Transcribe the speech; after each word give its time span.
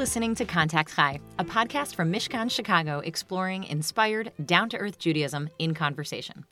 listening 0.00 0.34
to 0.34 0.46
Contact 0.46 0.96
Chai, 0.96 1.20
a 1.38 1.44
podcast 1.44 1.94
from 1.94 2.10
Mishkan 2.10 2.50
Chicago 2.50 3.00
exploring 3.00 3.64
inspired, 3.64 4.32
down 4.46 4.70
to 4.70 4.78
earth 4.78 4.98
Judaism 4.98 5.50
in 5.58 5.74
conversation. 5.74 6.46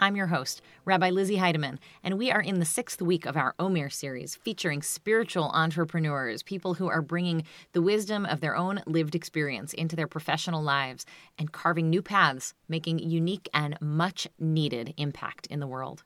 I'm 0.00 0.16
your 0.16 0.26
host, 0.26 0.62
Rabbi 0.84 1.10
Lizzi 1.12 1.38
Heydemann, 1.38 1.78
and 2.02 2.18
we 2.18 2.32
are 2.32 2.40
in 2.40 2.58
the 2.58 2.64
sixth 2.64 3.00
week 3.00 3.24
of 3.24 3.36
our 3.36 3.54
Omer 3.56 3.88
series 3.88 4.34
featuring 4.34 4.82
spiritual 4.82 5.44
entrepreneurs, 5.54 6.42
people 6.42 6.74
who 6.74 6.88
are 6.88 7.00
bringing 7.00 7.44
the 7.72 7.82
wisdom 7.82 8.26
of 8.26 8.40
their 8.40 8.56
own 8.56 8.82
lived 8.84 9.14
experience 9.14 9.72
into 9.74 9.94
their 9.94 10.08
professional 10.08 10.60
lives 10.60 11.06
and 11.38 11.52
carving 11.52 11.88
new 11.88 12.02
paths, 12.02 12.52
making 12.68 12.98
unique 12.98 13.48
and 13.54 13.78
much 13.80 14.26
needed 14.40 14.92
impact 14.96 15.46
in 15.46 15.60
the 15.60 15.68
world. 15.68 16.02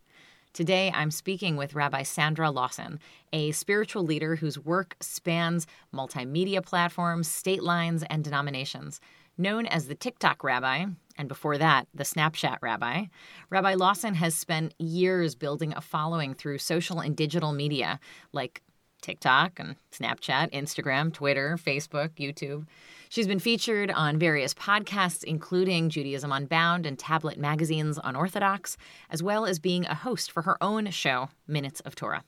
Today, 0.52 0.92
I'm 0.95 1.11
speaking 1.11 1.56
with 1.56 1.74
Rabbi 1.74 2.02
Sandra 2.02 2.51
Lawson, 2.51 3.01
a 3.33 3.52
spiritual 3.52 4.05
leader 4.05 4.37
whose 4.37 4.59
work 4.59 4.97
spans 5.01 5.66
multimedia 5.95 6.62
platforms, 6.62 7.27
state 7.27 7.62
lines, 7.62 8.05
and 8.11 8.23
denominations. 8.23 9.01
Known 9.38 9.65
as 9.65 9.88
the 9.88 9.95
TikTok 9.95 10.45
Rabbi, 10.45 10.84
and 11.16 11.27
before 11.27 11.56
that, 11.56 11.88
the 11.95 12.05
Snapchat 12.05 12.59
Rabbi, 12.61 13.06
Rabbi 13.48 13.75
Lawson 13.75 14.12
has 14.16 14.34
spent 14.34 14.75
years 14.78 15.34
building 15.34 15.73
a 15.75 15.80
following 15.80 16.34
through 16.34 16.59
social 16.59 17.00
and 17.00 17.16
digital 17.16 17.53
media 17.53 17.98
like 18.34 18.61
TikTok 19.02 19.61
and 19.61 19.77
Snapchat, 19.92 20.52
Instagram, 20.52 21.12
Twitter, 21.12 21.59
Facebook, 21.62 22.11
YouTube. 22.19 22.66
She's 23.11 23.27
been 23.27 23.38
featured 23.38 23.91
on 23.91 24.19
various 24.19 24.55
podcasts, 24.55 25.23
including 25.23 25.91
Judaism 25.91 26.33
Unbound 26.33 26.87
and 26.87 26.98
tablet 26.98 27.37
magazines 27.37 27.98
Unorthodox, 28.03 28.78
as 29.11 29.23
well 29.23 29.45
as 29.45 29.58
being 29.58 29.84
a 29.84 29.95
host 29.95 30.33
for 30.33 30.42
her 30.42 30.56
own 30.62 30.91
show, 30.91 31.28
Minutes 31.47 31.80
of 31.80 31.95
Torah. 31.95 32.25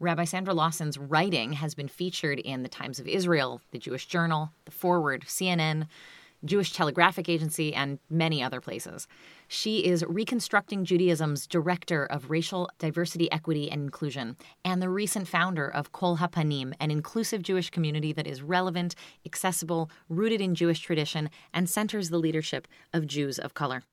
Rabbi 0.00 0.24
Sandra 0.24 0.52
Lawson's 0.52 0.98
writing 0.98 1.52
has 1.52 1.74
been 1.74 1.88
featured 1.88 2.38
in 2.40 2.62
the 2.62 2.68
Times 2.68 2.98
of 2.98 3.06
Israel, 3.06 3.60
the 3.70 3.78
Jewish 3.78 4.06
Journal, 4.06 4.50
the 4.64 4.72
Forward, 4.72 5.24
CNN, 5.26 5.86
Jewish 6.44 6.72
Telegraphic 6.72 7.28
Agency, 7.28 7.74
and 7.74 7.98
many 8.10 8.42
other 8.42 8.60
places. 8.60 9.06
She 9.48 9.84
is 9.84 10.04
Reconstructing 10.08 10.84
Judaism's 10.84 11.46
Director 11.46 12.04
of 12.04 12.30
Racial 12.30 12.68
Diversity, 12.80 13.30
Equity, 13.30 13.70
and 13.70 13.82
Inclusion, 13.82 14.36
and 14.64 14.82
the 14.82 14.88
recent 14.88 15.28
founder 15.28 15.68
of 15.68 15.92
Kol 15.92 16.16
HaPanim, 16.16 16.74
an 16.80 16.90
inclusive 16.90 17.42
Jewish 17.42 17.70
community 17.70 18.12
that 18.12 18.26
is 18.26 18.42
relevant, 18.42 18.96
accessible, 19.24 19.88
rooted 20.08 20.40
in 20.40 20.56
Jewish 20.56 20.80
tradition, 20.80 21.30
and 21.54 21.70
centers 21.70 22.10
the 22.10 22.18
leadership 22.18 22.66
of 22.92 23.06
Jews 23.06 23.38
of 23.38 23.54
color. 23.54 23.84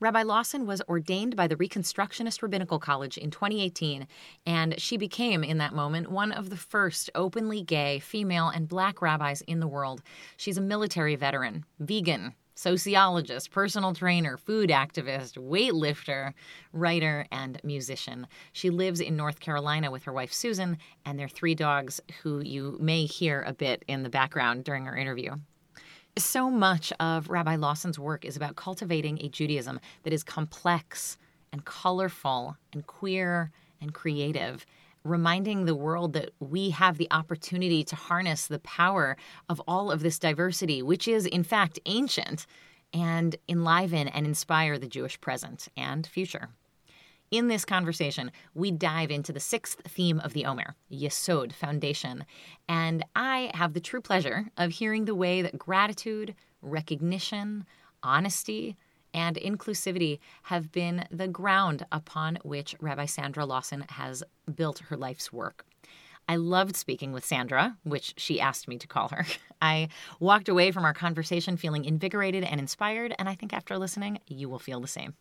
Rabbi 0.00 0.22
Lawson 0.22 0.66
was 0.66 0.82
ordained 0.88 1.36
by 1.36 1.46
the 1.46 1.54
Reconstructionist 1.54 2.42
Rabbinical 2.42 2.78
College 2.78 3.18
in 3.18 3.30
2018, 3.30 4.08
and 4.46 4.80
she 4.80 4.96
became, 4.96 5.44
in 5.44 5.58
that 5.58 5.74
moment, 5.74 6.10
one 6.10 6.32
of 6.32 6.48
the 6.48 6.56
first 6.56 7.10
openly 7.14 7.62
gay, 7.62 7.98
female, 7.98 8.48
and 8.48 8.66
black 8.66 9.02
rabbis 9.02 9.42
in 9.42 9.60
the 9.60 9.68
world. 9.68 10.02
She's 10.38 10.56
a 10.56 10.62
military 10.62 11.14
veteran, 11.14 11.66
vegan, 11.78 12.34
sociologist, 12.54 13.50
personal 13.50 13.94
trainer, 13.94 14.36
food 14.36 14.70
activist, 14.70 15.36
weightlifter, 15.36 16.32
writer, 16.72 17.26
and 17.32 17.60
musician. 17.64 18.26
She 18.52 18.70
lives 18.70 19.00
in 19.00 19.16
North 19.16 19.40
Carolina 19.40 19.90
with 19.90 20.04
her 20.04 20.12
wife 20.12 20.32
Susan 20.32 20.78
and 21.04 21.18
their 21.18 21.28
three 21.28 21.54
dogs, 21.54 22.00
who 22.22 22.40
you 22.40 22.76
may 22.80 23.06
hear 23.06 23.42
a 23.42 23.52
bit 23.52 23.84
in 23.88 24.02
the 24.02 24.10
background 24.10 24.64
during 24.64 24.86
our 24.86 24.96
interview. 24.96 25.34
So 26.18 26.50
much 26.50 26.92
of 27.00 27.30
Rabbi 27.30 27.56
Lawson's 27.56 27.98
work 27.98 28.24
is 28.24 28.36
about 28.36 28.56
cultivating 28.56 29.18
a 29.20 29.28
Judaism 29.28 29.80
that 30.02 30.12
is 30.12 30.22
complex 30.22 31.16
and 31.52 31.64
colorful 31.64 32.56
and 32.72 32.86
queer 32.86 33.50
and 33.80 33.94
creative, 33.94 34.66
reminding 35.04 35.64
the 35.64 35.74
world 35.74 36.12
that 36.12 36.30
we 36.40 36.70
have 36.70 36.98
the 36.98 37.08
opportunity 37.10 37.82
to 37.84 37.96
harness 37.96 38.46
the 38.46 38.58
power 38.60 39.16
of 39.48 39.60
all 39.66 39.90
of 39.90 40.02
this 40.02 40.18
diversity, 40.18 40.82
which 40.82 41.08
is, 41.08 41.26
in 41.26 41.42
fact, 41.42 41.78
ancient, 41.86 42.46
and 42.92 43.36
enliven 43.48 44.08
and 44.08 44.26
inspire 44.26 44.78
the 44.78 44.86
Jewish 44.86 45.20
present 45.20 45.68
and 45.76 46.06
future. 46.06 46.50
In 47.30 47.48
this 47.48 47.64
conversation, 47.64 48.30
we 48.54 48.70
dive 48.70 49.10
into 49.10 49.32
the 49.32 49.40
sixth 49.40 49.80
theme 49.88 50.20
of 50.20 50.34
the 50.34 50.44
Omer, 50.44 50.76
Yesod, 50.92 51.52
foundation. 51.54 52.26
And 52.68 53.02
I 53.16 53.50
have 53.54 53.72
the 53.72 53.80
true 53.80 54.02
pleasure 54.02 54.50
of 54.58 54.72
hearing 54.72 55.06
the 55.06 55.14
way 55.14 55.40
that 55.40 55.58
gratitude, 55.58 56.34
recognition, 56.60 57.64
honesty, 58.02 58.76
and 59.14 59.36
inclusivity 59.36 60.18
have 60.44 60.72
been 60.72 61.06
the 61.10 61.28
ground 61.28 61.86
upon 61.92 62.38
which 62.42 62.74
Rabbi 62.80 63.06
Sandra 63.06 63.44
Lawson 63.44 63.84
has 63.90 64.22
built 64.54 64.80
her 64.80 64.96
life's 64.96 65.32
work. 65.32 65.64
I 66.28 66.36
loved 66.36 66.76
speaking 66.76 67.12
with 67.12 67.24
Sandra, 67.24 67.76
which 67.82 68.14
she 68.16 68.40
asked 68.40 68.68
me 68.68 68.78
to 68.78 68.86
call 68.86 69.08
her. 69.08 69.26
I 69.62 69.88
walked 70.20 70.48
away 70.48 70.70
from 70.70 70.84
our 70.84 70.94
conversation 70.94 71.56
feeling 71.56 71.84
invigorated 71.84 72.44
and 72.44 72.60
inspired, 72.60 73.14
and 73.18 73.28
I 73.28 73.34
think 73.34 73.52
after 73.52 73.76
listening, 73.78 74.18
you 74.26 74.48
will 74.48 74.58
feel 74.58 74.80
the 74.80 74.88
same. 74.88 75.14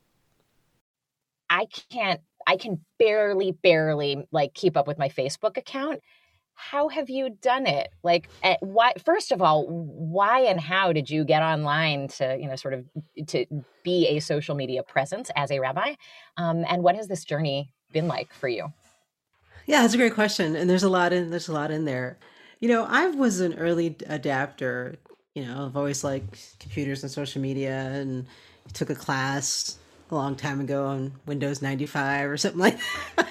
I 1.50 1.66
can't, 1.92 2.22
I 2.48 2.56
can 2.56 2.86
barely, 2.98 3.52
barely 3.52 4.26
like 4.32 4.54
keep 4.54 4.78
up 4.78 4.88
with 4.88 4.98
my 4.98 5.10
Facebook 5.10 5.58
account. 5.58 6.02
How 6.62 6.90
have 6.90 7.10
you 7.10 7.32
done 7.42 7.66
it? 7.66 7.90
Like, 8.04 8.30
eh, 8.44 8.56
why? 8.60 8.94
First 9.04 9.32
of 9.32 9.42
all, 9.42 9.66
why 9.68 10.42
and 10.42 10.62
how 10.62 10.94
did 10.94 11.10
you 11.10 11.26
get 11.26 11.42
online 11.42 12.08
to, 12.20 12.38
you 12.40 12.48
know, 12.48 12.56
sort 12.56 12.76
of 12.76 12.86
to 13.28 13.46
be 13.84 14.08
a 14.10 14.20
social 14.20 14.54
media 14.54 14.84
presence 14.84 15.32
as 15.36 15.50
a 15.50 15.60
rabbi? 15.60 15.96
Um, 16.38 16.64
and 16.70 16.84
what 16.84 16.96
has 16.96 17.08
this 17.08 17.26
journey 17.26 17.74
been 17.92 18.08
like 18.08 18.32
for 18.32 18.48
you? 18.48 18.72
Yeah, 19.66 19.82
that's 19.82 19.96
a 19.96 19.98
great 19.98 20.14
question, 20.14 20.56
and 20.56 20.70
there's 20.70 20.84
a 20.84 20.90
lot 20.90 21.14
in 21.14 21.32
there's 21.32 21.48
a 21.48 21.54
lot 21.54 21.72
in 21.72 21.86
there. 21.86 22.20
You 22.60 22.70
know, 22.70 22.86
I 22.88 23.08
was 23.08 23.40
an 23.40 23.56
early 23.56 23.96
adapter. 24.08 24.98
You 25.34 25.46
know, 25.46 25.66
I've 25.66 25.76
always 25.76 26.04
liked 26.04 26.60
computers 26.60 27.02
and 27.02 27.12
social 27.12 27.42
media, 27.42 27.74
and 27.74 28.28
took 28.74 28.92
a 28.92 28.96
class 28.96 29.80
a 30.12 30.16
long 30.16 30.36
time 30.36 30.60
ago 30.62 30.86
on 30.86 31.14
Windows 31.26 31.62
95 31.62 32.30
or 32.30 32.38
something 32.38 32.60
like 32.60 32.80
that. 33.16 33.28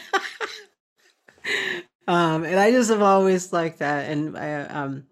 Um, 2.10 2.43
and 2.43 2.59
I 2.59 2.72
just 2.72 2.91
have 2.91 3.03
always 3.03 3.53
liked 3.53 3.78
that. 3.78 4.10
And 4.10 4.37
I, 4.37 4.62
um, 4.62 5.04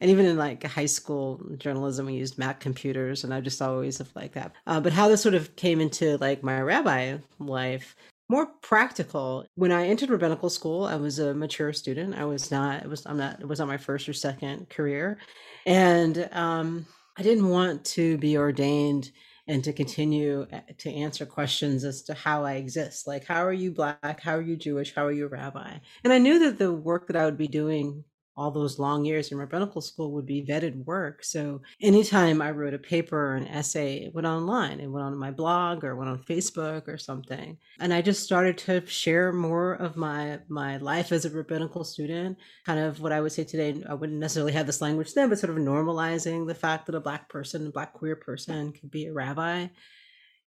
and 0.00 0.10
even 0.10 0.26
in 0.26 0.36
like 0.36 0.64
high 0.64 0.86
school 0.86 1.40
journalism, 1.58 2.06
we 2.06 2.14
used 2.14 2.38
Mac 2.38 2.58
computers, 2.58 3.22
and 3.22 3.32
I 3.32 3.40
just 3.40 3.62
always 3.62 3.98
have 3.98 4.10
liked 4.16 4.34
that. 4.34 4.52
Uh, 4.66 4.80
but 4.80 4.92
how 4.92 5.06
this 5.06 5.22
sort 5.22 5.36
of 5.36 5.54
came 5.54 5.80
into 5.80 6.18
like 6.18 6.42
my 6.42 6.60
rabbi 6.60 7.18
life, 7.38 7.94
more 8.28 8.46
practical. 8.62 9.46
When 9.54 9.70
I 9.70 9.86
entered 9.86 10.10
rabbinical 10.10 10.50
school, 10.50 10.86
I 10.86 10.96
was 10.96 11.20
a 11.20 11.34
mature 11.34 11.72
student. 11.72 12.16
I 12.16 12.24
was 12.24 12.50
not. 12.50 12.82
It 12.82 12.88
was. 12.88 13.06
I'm 13.06 13.16
not. 13.16 13.38
It 13.40 13.46
was 13.46 13.60
not 13.60 13.68
my 13.68 13.76
first 13.76 14.08
or 14.08 14.12
second 14.12 14.70
career, 14.70 15.18
and 15.66 16.28
um, 16.32 16.84
I 17.16 17.22
didn't 17.22 17.48
want 17.48 17.84
to 17.84 18.18
be 18.18 18.36
ordained 18.36 19.12
and 19.50 19.64
to 19.64 19.72
continue 19.72 20.46
eh, 20.52 20.60
to 20.78 20.90
answer 20.92 21.26
questions 21.26 21.82
as 21.82 22.02
to 22.02 22.14
how 22.14 22.44
I 22.44 22.54
exist. 22.54 23.08
Like, 23.08 23.26
how 23.26 23.44
are 23.44 23.52
you 23.52 23.72
black? 23.72 24.20
How 24.20 24.36
are 24.36 24.40
you 24.40 24.56
Jewish? 24.56 24.94
How 24.94 25.04
are 25.04 25.12
you 25.12 25.26
a 25.26 25.28
rabbi? 25.28 25.78
And 26.04 26.12
I 26.12 26.18
knew 26.18 26.38
that 26.38 26.58
the 26.58 26.72
work 26.72 27.08
that 27.08 27.16
I 27.16 27.24
would 27.24 27.36
be 27.36 27.48
doing 27.48 28.04
all 28.40 28.50
those 28.50 28.78
long 28.78 29.04
years 29.04 29.30
in 29.30 29.36
rabbinical 29.36 29.82
school 29.82 30.12
would 30.12 30.24
be 30.24 30.42
vetted 30.42 30.82
work. 30.86 31.22
So 31.22 31.60
anytime 31.82 32.40
I 32.40 32.52
wrote 32.52 32.72
a 32.72 32.78
paper 32.78 33.32
or 33.32 33.36
an 33.36 33.46
essay, 33.46 34.04
it 34.04 34.14
went 34.14 34.26
online. 34.26 34.80
It 34.80 34.86
went 34.86 35.04
on 35.04 35.18
my 35.18 35.30
blog 35.30 35.84
or 35.84 35.94
went 35.94 36.08
on 36.08 36.22
Facebook 36.22 36.88
or 36.88 36.96
something. 36.96 37.58
And 37.80 37.92
I 37.92 38.00
just 38.00 38.22
started 38.22 38.56
to 38.58 38.86
share 38.86 39.30
more 39.30 39.74
of 39.74 39.98
my 39.98 40.38
my 40.48 40.78
life 40.78 41.12
as 41.12 41.26
a 41.26 41.30
rabbinical 41.30 41.84
student. 41.84 42.38
Kind 42.64 42.80
of 42.80 43.02
what 43.02 43.12
I 43.12 43.20
would 43.20 43.32
say 43.32 43.44
today, 43.44 43.84
I 43.86 43.92
wouldn't 43.92 44.18
necessarily 44.18 44.52
have 44.52 44.66
this 44.66 44.80
language 44.80 45.12
then, 45.12 45.28
but 45.28 45.38
sort 45.38 45.50
of 45.50 45.58
normalizing 45.58 46.46
the 46.46 46.54
fact 46.54 46.86
that 46.86 46.94
a 46.94 47.00
black 47.00 47.28
person, 47.28 47.66
a 47.66 47.70
black 47.70 47.92
queer 47.92 48.16
person 48.16 48.72
could 48.72 48.90
be 48.90 49.04
a 49.04 49.12
rabbi 49.12 49.66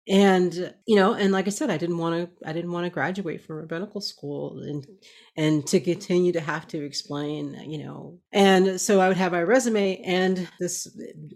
and 0.07 0.73
you 0.85 0.95
know 0.95 1.13
and 1.13 1.33
like 1.33 1.47
i 1.47 1.49
said 1.49 1.69
i 1.69 1.77
didn't 1.77 1.97
want 1.97 2.15
to 2.15 2.47
i 2.47 2.53
didn't 2.53 2.71
want 2.71 2.85
to 2.85 2.89
graduate 2.89 3.43
from 3.43 3.57
rabbinical 3.57 3.99
school 3.99 4.59
and 4.61 4.87
and 5.35 5.67
to 5.67 5.79
continue 5.79 6.31
to 6.31 6.39
have 6.39 6.67
to 6.67 6.83
explain 6.83 7.53
you 7.69 7.83
know. 7.83 8.17
And 8.31 8.79
so 8.79 8.99
i 8.99 9.07
would 9.07 9.17
have 9.17 9.31
my 9.31 9.43
resume 9.43 10.01
and 10.03 10.47
this 10.59 10.87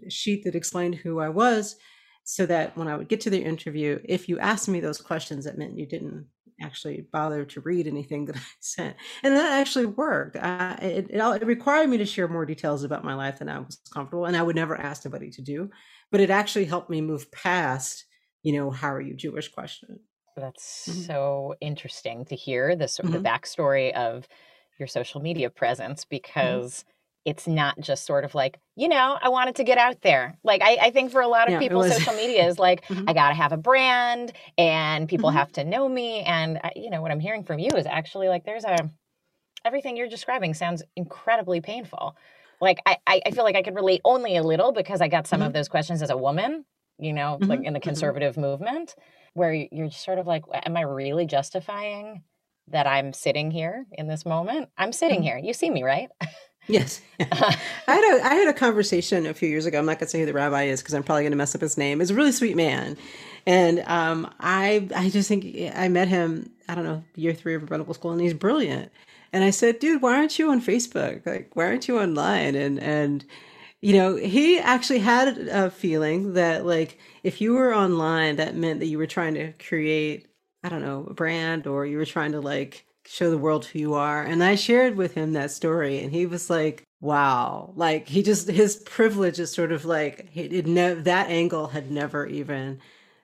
sheet 0.08 0.44
that 0.44 0.54
explained 0.54 0.94
who 0.96 1.20
i 1.20 1.28
was 1.28 1.76
so 2.24 2.46
that 2.46 2.76
when 2.76 2.88
i 2.88 2.96
would 2.96 3.08
get 3.08 3.20
to 3.22 3.30
the 3.30 3.42
interview 3.42 3.98
if 4.04 4.28
you 4.28 4.38
asked 4.38 4.68
me 4.68 4.80
those 4.80 5.00
questions 5.00 5.44
that 5.44 5.58
meant 5.58 5.78
you 5.78 5.86
didn't 5.86 6.26
actually 6.60 7.06
bother 7.12 7.44
to 7.44 7.60
read 7.60 7.86
anything 7.86 8.24
that 8.24 8.36
i 8.36 8.40
sent 8.60 8.96
and 9.22 9.34
that 9.34 9.60
actually 9.60 9.86
worked. 9.86 10.36
Uh, 10.36 10.76
it, 10.80 11.10
it, 11.10 11.20
it 11.20 11.46
required 11.46 11.90
me 11.90 11.98
to 11.98 12.06
share 12.06 12.28
more 12.28 12.46
details 12.46 12.84
about 12.84 13.04
my 13.04 13.14
life 13.14 13.38
than 13.38 13.50
i 13.50 13.58
was 13.58 13.80
comfortable 13.92 14.24
and 14.24 14.36
i 14.36 14.42
would 14.42 14.56
never 14.56 14.76
ask 14.80 15.04
anybody 15.04 15.30
to 15.30 15.42
do 15.42 15.68
but 16.10 16.20
it 16.20 16.30
actually 16.30 16.64
helped 16.64 16.88
me 16.88 17.02
move 17.02 17.30
past 17.32 18.06
you 18.42 18.52
know, 18.52 18.70
how 18.70 18.92
are 18.92 19.00
you 19.00 19.14
Jewish 19.14 19.48
question. 19.48 20.00
That's 20.36 20.88
mm-hmm. 20.88 21.00
so 21.00 21.54
interesting 21.60 22.24
to 22.26 22.36
hear 22.36 22.74
the 22.74 22.88
sort 22.88 23.06
of 23.06 23.14
mm-hmm. 23.14 23.22
the 23.22 23.28
backstory 23.28 23.92
of 23.92 24.26
your 24.78 24.86
social 24.88 25.20
media 25.20 25.50
presence 25.50 26.02
mm-hmm. 26.02 26.10
because 26.10 26.72
mm-hmm. 26.72 27.30
it's 27.30 27.46
not 27.46 27.78
just 27.80 28.06
sort 28.06 28.24
of 28.24 28.34
like, 28.34 28.58
you 28.76 28.88
know, 28.88 29.18
I 29.20 29.28
wanted 29.28 29.56
to 29.56 29.64
get 29.64 29.78
out 29.78 30.00
there. 30.00 30.38
Like 30.42 30.62
I, 30.62 30.78
I 30.80 30.90
think 30.90 31.12
for 31.12 31.20
a 31.20 31.28
lot 31.28 31.48
of 31.48 31.52
yeah, 31.52 31.58
people, 31.58 31.82
social 31.84 32.14
media 32.14 32.46
is 32.46 32.58
like, 32.58 32.84
mm-hmm. 32.86 33.08
I 33.08 33.12
gotta 33.12 33.34
have 33.34 33.52
a 33.52 33.56
brand 33.56 34.32
and 34.56 35.08
people 35.08 35.28
mm-hmm. 35.28 35.38
have 35.38 35.52
to 35.52 35.64
know 35.64 35.88
me. 35.88 36.20
And 36.20 36.58
I, 36.62 36.72
you 36.76 36.90
know, 36.90 37.02
what 37.02 37.10
I'm 37.10 37.20
hearing 37.20 37.44
from 37.44 37.58
you 37.58 37.70
is 37.76 37.86
actually 37.86 38.28
like 38.28 38.44
there's 38.44 38.64
a 38.64 38.90
everything 39.64 39.96
you're 39.96 40.08
describing 40.08 40.54
sounds 40.54 40.82
incredibly 40.96 41.60
painful. 41.60 42.16
like 42.60 42.78
I, 42.86 42.96
I 43.06 43.30
feel 43.30 43.44
like 43.44 43.56
I 43.56 43.62
could 43.62 43.74
relate 43.76 44.00
only 44.04 44.36
a 44.36 44.42
little 44.42 44.72
because 44.72 45.00
I 45.00 45.08
got 45.08 45.26
some 45.26 45.42
of 45.42 45.52
those 45.52 45.68
questions 45.68 46.02
as 46.02 46.10
a 46.10 46.16
woman, 46.16 46.64
you 46.98 47.12
know, 47.12 47.38
mm-hmm. 47.40 47.50
like 47.50 47.62
in 47.64 47.72
the 47.72 47.78
mm-hmm. 47.78 47.88
conservative 47.88 48.32
mm-hmm. 48.32 48.42
movement, 48.42 48.94
where 49.34 49.52
you're 49.52 49.90
sort 49.90 50.18
of 50.18 50.26
like, 50.26 50.44
am 50.52 50.76
I 50.76 50.82
really 50.82 51.26
justifying 51.26 52.22
that 52.68 52.86
I'm 52.86 53.12
sitting 53.12 53.50
here 53.50 53.86
in 53.92 54.06
this 54.06 54.24
moment? 54.24 54.68
I'm 54.76 54.92
sitting 54.92 55.18
mm-hmm. 55.18 55.24
here. 55.24 55.38
You 55.38 55.54
see 55.54 55.70
me, 55.70 55.82
right? 55.82 56.10
Yes. 56.68 57.00
I 57.20 57.56
had 57.86 58.20
a 58.20 58.24
I 58.24 58.34
had 58.34 58.48
a 58.48 58.54
conversation 58.54 59.26
a 59.26 59.34
few 59.34 59.48
years 59.48 59.66
ago. 59.66 59.78
I'm 59.78 59.86
not 59.86 59.98
going 59.98 60.06
to 60.06 60.10
say 60.10 60.20
who 60.20 60.26
the 60.26 60.32
rabbi 60.32 60.64
is 60.64 60.80
because 60.80 60.94
I'm 60.94 61.02
probably 61.02 61.22
going 61.22 61.32
to 61.32 61.36
mess 61.36 61.54
up 61.54 61.60
his 61.60 61.76
name. 61.76 62.00
He's 62.00 62.10
a 62.10 62.14
really 62.14 62.32
sweet 62.32 62.56
man, 62.56 62.96
and 63.46 63.80
um, 63.86 64.32
I 64.40 64.88
I 64.94 65.10
just 65.10 65.28
think 65.28 65.56
I 65.74 65.88
met 65.88 66.08
him. 66.08 66.50
I 66.68 66.74
don't 66.74 66.84
know 66.84 67.02
year 67.16 67.34
three 67.34 67.54
of 67.54 67.68
medical 67.68 67.94
school, 67.94 68.12
and 68.12 68.20
he's 68.20 68.34
brilliant. 68.34 68.92
And 69.32 69.44
I 69.44 69.50
said, 69.50 69.78
dude, 69.78 70.02
why 70.02 70.16
aren't 70.16 70.38
you 70.38 70.50
on 70.50 70.60
Facebook? 70.60 71.24
Like, 71.24 71.50
why 71.54 71.64
aren't 71.64 71.88
you 71.88 71.98
online? 71.98 72.54
And 72.54 72.78
and 72.78 73.24
you 73.82 73.94
know, 73.94 74.16
he 74.16 74.58
actually 74.58 75.00
had 75.00 75.38
a 75.48 75.70
feeling 75.70 76.34
that 76.34 76.66
like 76.66 76.98
if 77.24 77.40
you 77.42 77.54
were 77.54 77.74
online, 77.74 78.36
that 78.36 78.56
meant 78.56 78.80
that 78.80 78.86
you 78.86 78.98
were 78.98 79.06
trying 79.08 79.34
to 79.34 79.52
create 79.54 80.28
I 80.64 80.68
don't 80.70 80.82
know 80.82 81.06
a 81.10 81.14
brand 81.14 81.66
or 81.66 81.86
you 81.86 81.98
were 81.98 82.06
trying 82.06 82.32
to 82.32 82.40
like 82.40 82.86
show 83.06 83.30
the 83.30 83.38
world 83.38 83.66
who 83.66 83.78
you 83.80 83.94
are. 83.94 84.22
And 84.22 84.44
I 84.44 84.54
shared 84.54 84.96
with 84.96 85.14
him 85.14 85.32
that 85.34 85.50
story, 85.50 85.98
and 86.00 86.12
he 86.12 86.26
was 86.26 86.48
like, 86.50 86.84
wow. 87.00 87.72
Like, 87.76 88.08
he 88.08 88.22
just, 88.22 88.48
his 88.48 88.76
privilege 88.76 89.40
is 89.40 89.50
sort 89.52 89.72
of 89.72 89.84
like, 89.84 90.28
it 90.34 90.66
ne- 90.66 90.94
that 90.94 91.28
angle 91.30 91.68
had 91.68 91.90
never 91.90 92.26
even 92.26 92.80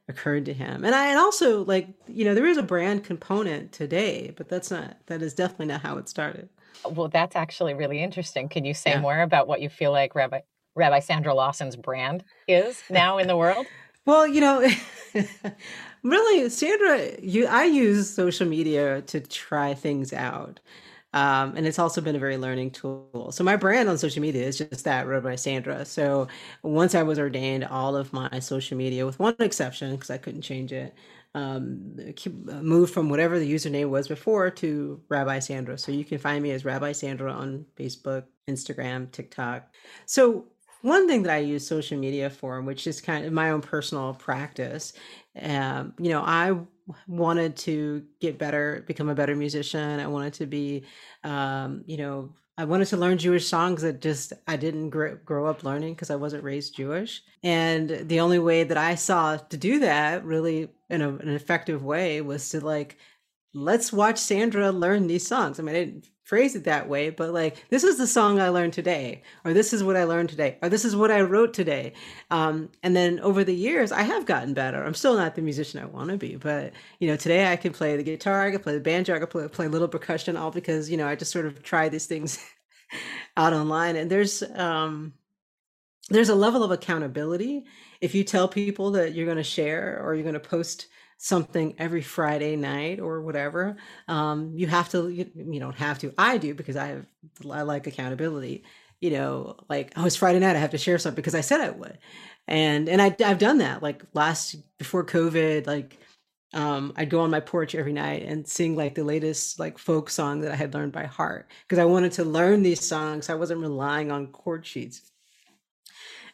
occurred 0.08 0.46
to 0.46 0.52
him. 0.54 0.84
And 0.84 0.94
I, 0.94 1.08
and 1.10 1.18
also, 1.18 1.64
like, 1.64 1.88
you 2.08 2.24
know, 2.24 2.34
there 2.34 2.46
is 2.46 2.56
a 2.56 2.62
brand 2.62 3.04
component 3.04 3.72
today, 3.72 4.32
but 4.36 4.48
that's 4.48 4.70
not, 4.70 4.96
that 5.06 5.22
is 5.22 5.34
definitely 5.34 5.66
not 5.66 5.82
how 5.82 5.98
it 5.98 6.08
started. 6.08 6.48
Well, 6.84 7.08
that's 7.08 7.36
actually 7.36 7.74
really 7.74 8.02
interesting. 8.02 8.48
Can 8.48 8.64
you 8.64 8.74
say 8.74 8.90
yeah. 8.90 9.00
more 9.00 9.20
about 9.20 9.48
what 9.48 9.60
you 9.60 9.68
feel 9.68 9.92
like 9.92 10.14
Rabbi, 10.14 10.40
Rabbi 10.74 11.00
Sandra 11.00 11.34
Lawson's 11.34 11.76
brand 11.76 12.24
is 12.46 12.82
now 12.90 13.18
in 13.18 13.26
the 13.26 13.36
world? 13.36 13.66
well, 14.06 14.26
you 14.26 14.40
know, 14.40 14.66
really, 16.02 16.48
Sandra, 16.48 17.20
you, 17.20 17.46
I 17.46 17.64
use 17.64 18.08
social 18.08 18.46
media 18.46 19.02
to 19.02 19.20
try 19.20 19.74
things 19.74 20.12
out. 20.12 20.60
Um, 21.14 21.54
and 21.56 21.66
it's 21.66 21.78
also 21.78 22.00
been 22.00 22.16
a 22.16 22.18
very 22.18 22.36
learning 22.36 22.70
tool. 22.72 23.30
So 23.32 23.42
my 23.42 23.56
brand 23.56 23.88
on 23.88 23.96
social 23.96 24.20
media 24.20 24.44
is 24.44 24.58
just 24.58 24.84
that, 24.84 25.06
Rabbi 25.06 25.36
Sandra. 25.36 25.84
So 25.84 26.28
once 26.62 26.94
I 26.94 27.02
was 27.02 27.18
ordained, 27.18 27.64
all 27.64 27.96
of 27.96 28.12
my 28.12 28.38
social 28.40 28.76
media, 28.76 29.06
with 29.06 29.18
one 29.18 29.34
exception, 29.38 29.92
because 29.92 30.10
I 30.10 30.18
couldn't 30.18 30.42
change 30.42 30.72
it, 30.72 30.94
um, 31.34 31.96
moved 32.62 32.92
from 32.92 33.08
whatever 33.08 33.38
the 33.38 33.52
username 33.52 33.90
was 33.90 34.08
before 34.08 34.50
to 34.50 35.00
Rabbi 35.08 35.38
Sandra. 35.38 35.78
So 35.78 35.92
you 35.92 36.04
can 36.04 36.18
find 36.18 36.42
me 36.42 36.50
as 36.52 36.64
Rabbi 36.64 36.92
Sandra 36.92 37.32
on 37.32 37.66
Facebook, 37.76 38.24
Instagram, 38.48 39.10
TikTok. 39.10 39.72
So 40.06 40.46
one 40.82 41.08
thing 41.08 41.24
that 41.24 41.34
I 41.34 41.38
use 41.38 41.66
social 41.66 41.98
media 41.98 42.30
for, 42.30 42.60
which 42.62 42.86
is 42.86 43.00
kind 43.00 43.24
of 43.24 43.32
my 43.32 43.50
own 43.50 43.60
personal 43.60 44.14
practice, 44.14 44.92
um, 45.40 45.94
you 45.98 46.10
know, 46.10 46.22
I 46.22 46.58
wanted 47.06 47.56
to 47.56 48.04
get 48.20 48.38
better, 48.38 48.84
become 48.86 49.08
a 49.08 49.14
better 49.14 49.36
musician. 49.36 50.00
I 50.00 50.06
wanted 50.06 50.34
to 50.34 50.46
be, 50.46 50.84
um, 51.24 51.84
you 51.86 51.96
know, 51.98 52.34
I 52.56 52.64
wanted 52.64 52.86
to 52.86 52.96
learn 52.96 53.18
Jewish 53.18 53.46
songs 53.46 53.82
that 53.82 54.00
just 54.00 54.32
I 54.48 54.56
didn't 54.56 54.90
grow, 54.90 55.16
grow 55.24 55.46
up 55.46 55.62
learning 55.62 55.94
because 55.94 56.10
I 56.10 56.16
wasn't 56.16 56.42
raised 56.42 56.76
Jewish. 56.76 57.22
And 57.42 57.88
the 58.08 58.20
only 58.20 58.40
way 58.40 58.64
that 58.64 58.76
I 58.76 58.96
saw 58.96 59.36
to 59.36 59.56
do 59.56 59.80
that 59.80 60.24
really 60.24 60.68
in 60.90 61.02
a, 61.02 61.08
an 61.08 61.28
effective 61.28 61.84
way 61.84 62.20
was 62.20 62.48
to 62.50 62.60
like, 62.60 62.96
let's 63.54 63.92
watch 63.92 64.18
Sandra 64.18 64.70
learn 64.70 65.06
these 65.06 65.26
songs. 65.26 65.58
I 65.58 65.62
mean, 65.62 65.74
I 65.74 65.84
didn't 65.84 66.08
phrase 66.24 66.54
it 66.54 66.64
that 66.64 66.88
way, 66.88 67.08
but 67.08 67.32
like, 67.32 67.64
this 67.70 67.82
is 67.82 67.96
the 67.96 68.06
song 68.06 68.38
I 68.38 68.50
learned 68.50 68.74
today, 68.74 69.22
or 69.44 69.54
this 69.54 69.72
is 69.72 69.82
what 69.82 69.96
I 69.96 70.04
learned 70.04 70.28
today, 70.28 70.58
or 70.60 70.68
this 70.68 70.84
is 70.84 70.94
what 70.94 71.10
I 71.10 71.22
wrote 71.22 71.54
today. 71.54 71.94
Um, 72.30 72.70
and 72.82 72.94
then 72.94 73.18
over 73.20 73.44
the 73.44 73.54
years, 73.54 73.92
I 73.92 74.02
have 74.02 74.26
gotten 74.26 74.52
better. 74.52 74.84
I'm 74.84 74.94
still 74.94 75.16
not 75.16 75.34
the 75.34 75.42
musician 75.42 75.80
I 75.80 75.86
want 75.86 76.10
to 76.10 76.18
be, 76.18 76.36
but 76.36 76.72
you 77.00 77.08
know, 77.08 77.16
today 77.16 77.50
I 77.50 77.56
can 77.56 77.72
play 77.72 77.96
the 77.96 78.02
guitar, 78.02 78.42
I 78.42 78.50
can 78.50 78.60
play 78.60 78.74
the 78.74 78.80
banjo, 78.80 79.14
I 79.14 79.18
can 79.18 79.28
play, 79.28 79.48
play 79.48 79.68
little 79.68 79.88
percussion, 79.88 80.36
all 80.36 80.50
because, 80.50 80.90
you 80.90 80.98
know, 80.98 81.08
I 81.08 81.14
just 81.14 81.32
sort 81.32 81.46
of 81.46 81.62
try 81.62 81.88
these 81.88 82.06
things 82.06 82.38
out 83.36 83.54
online. 83.54 83.96
And 83.96 84.10
there's, 84.10 84.42
um, 84.54 85.14
there's 86.10 86.28
a 86.28 86.34
level 86.34 86.62
of 86.62 86.70
accountability. 86.70 87.64
If 88.00 88.14
you 88.14 88.24
tell 88.24 88.48
people 88.48 88.92
that 88.92 89.14
you're 89.14 89.26
going 89.26 89.38
to 89.38 89.42
share 89.42 90.00
or 90.02 90.14
you're 90.14 90.22
going 90.22 90.34
to 90.34 90.40
post 90.40 90.86
something 91.18 91.74
every 91.78 92.00
Friday 92.00 92.56
night 92.56 93.00
or 93.00 93.20
whatever. 93.20 93.76
Um, 94.06 94.52
you 94.54 94.68
have 94.68 94.88
to, 94.90 95.08
you, 95.08 95.30
you 95.34 95.60
don't 95.60 95.74
have 95.74 95.98
to. 95.98 96.14
I 96.16 96.38
do 96.38 96.54
because 96.54 96.76
I 96.76 96.86
have, 96.86 97.06
I 97.50 97.62
like 97.62 97.86
accountability. 97.86 98.64
You 99.00 99.10
know, 99.10 99.56
like 99.68 99.92
oh, 99.96 100.06
it's 100.06 100.16
Friday 100.16 100.40
night. 100.40 100.56
I 100.56 100.60
have 100.60 100.70
to 100.70 100.78
share 100.78 100.98
something 100.98 101.16
because 101.16 101.34
I 101.34 101.40
said 101.40 101.60
I 101.60 101.70
would, 101.70 101.98
and 102.48 102.88
and 102.88 103.00
I 103.00 103.14
I've 103.24 103.38
done 103.38 103.58
that. 103.58 103.80
Like 103.80 104.02
last 104.12 104.56
before 104.76 105.04
COVID, 105.04 105.68
like 105.68 105.98
um, 106.52 106.92
I'd 106.96 107.08
go 107.10 107.20
on 107.20 107.30
my 107.30 107.38
porch 107.38 107.76
every 107.76 107.92
night 107.92 108.24
and 108.24 108.48
sing 108.48 108.74
like 108.74 108.96
the 108.96 109.04
latest 109.04 109.60
like 109.60 109.78
folk 109.78 110.10
song 110.10 110.40
that 110.40 110.50
I 110.50 110.56
had 110.56 110.74
learned 110.74 110.92
by 110.92 111.04
heart 111.04 111.48
because 111.62 111.78
I 111.78 111.84
wanted 111.84 112.10
to 112.12 112.24
learn 112.24 112.62
these 112.62 112.84
songs. 112.84 113.28
I 113.30 113.34
wasn't 113.34 113.60
relying 113.60 114.10
on 114.10 114.32
chord 114.32 114.66
sheets. 114.66 115.07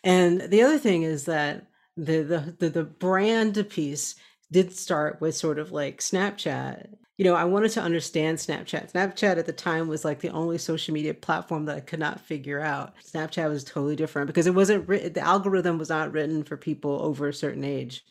And 0.05 0.43
the 0.43 0.63
other 0.63 0.79
thing 0.79 1.05
is 1.05 1.27
that 1.27 1.67
the 1.97 2.23
the 2.23 2.57
the, 2.61 2.71
the 2.71 2.85
brand 2.85 3.69
piece 3.71 4.17
did 4.53 4.73
start 4.77 5.21
with 5.21 5.37
sort 5.37 5.59
of 5.59 5.73
like 5.73 6.01
Snapchat. 6.01 6.89
You 7.19 7.25
know, 7.27 7.35
I 7.35 7.45
wanted 7.45 7.71
to 7.73 7.83
understand 7.83 8.39
Snapchat. 8.39 8.93
Snapchat 8.93 9.39
at 9.39 9.47
the 9.47 9.53
time 9.55 9.89
was 9.89 10.05
like 10.05 10.21
the 10.21 10.31
only 10.31 10.59
social 10.59 10.95
media 10.95 11.15
platform 11.15 11.67
that 11.67 11.77
I 11.77 11.81
could 11.81 12.01
not 12.01 12.21
figure 12.21 12.61
out. 12.61 12.95
Snapchat 13.05 13.51
was 13.51 13.65
totally 13.65 13.97
different 13.97 14.29
because 14.29 14.49
it 14.49 14.55
wasn't 14.55 14.89
written, 14.89 15.15
the 15.15 15.21
algorithm 15.21 15.79
was 15.79 15.91
not 15.91 16.13
written 16.13 16.45
for 16.45 16.57
people 16.57 17.01
over 17.03 17.29
a 17.29 17.35
certain 17.35 17.65
age. 17.65 18.05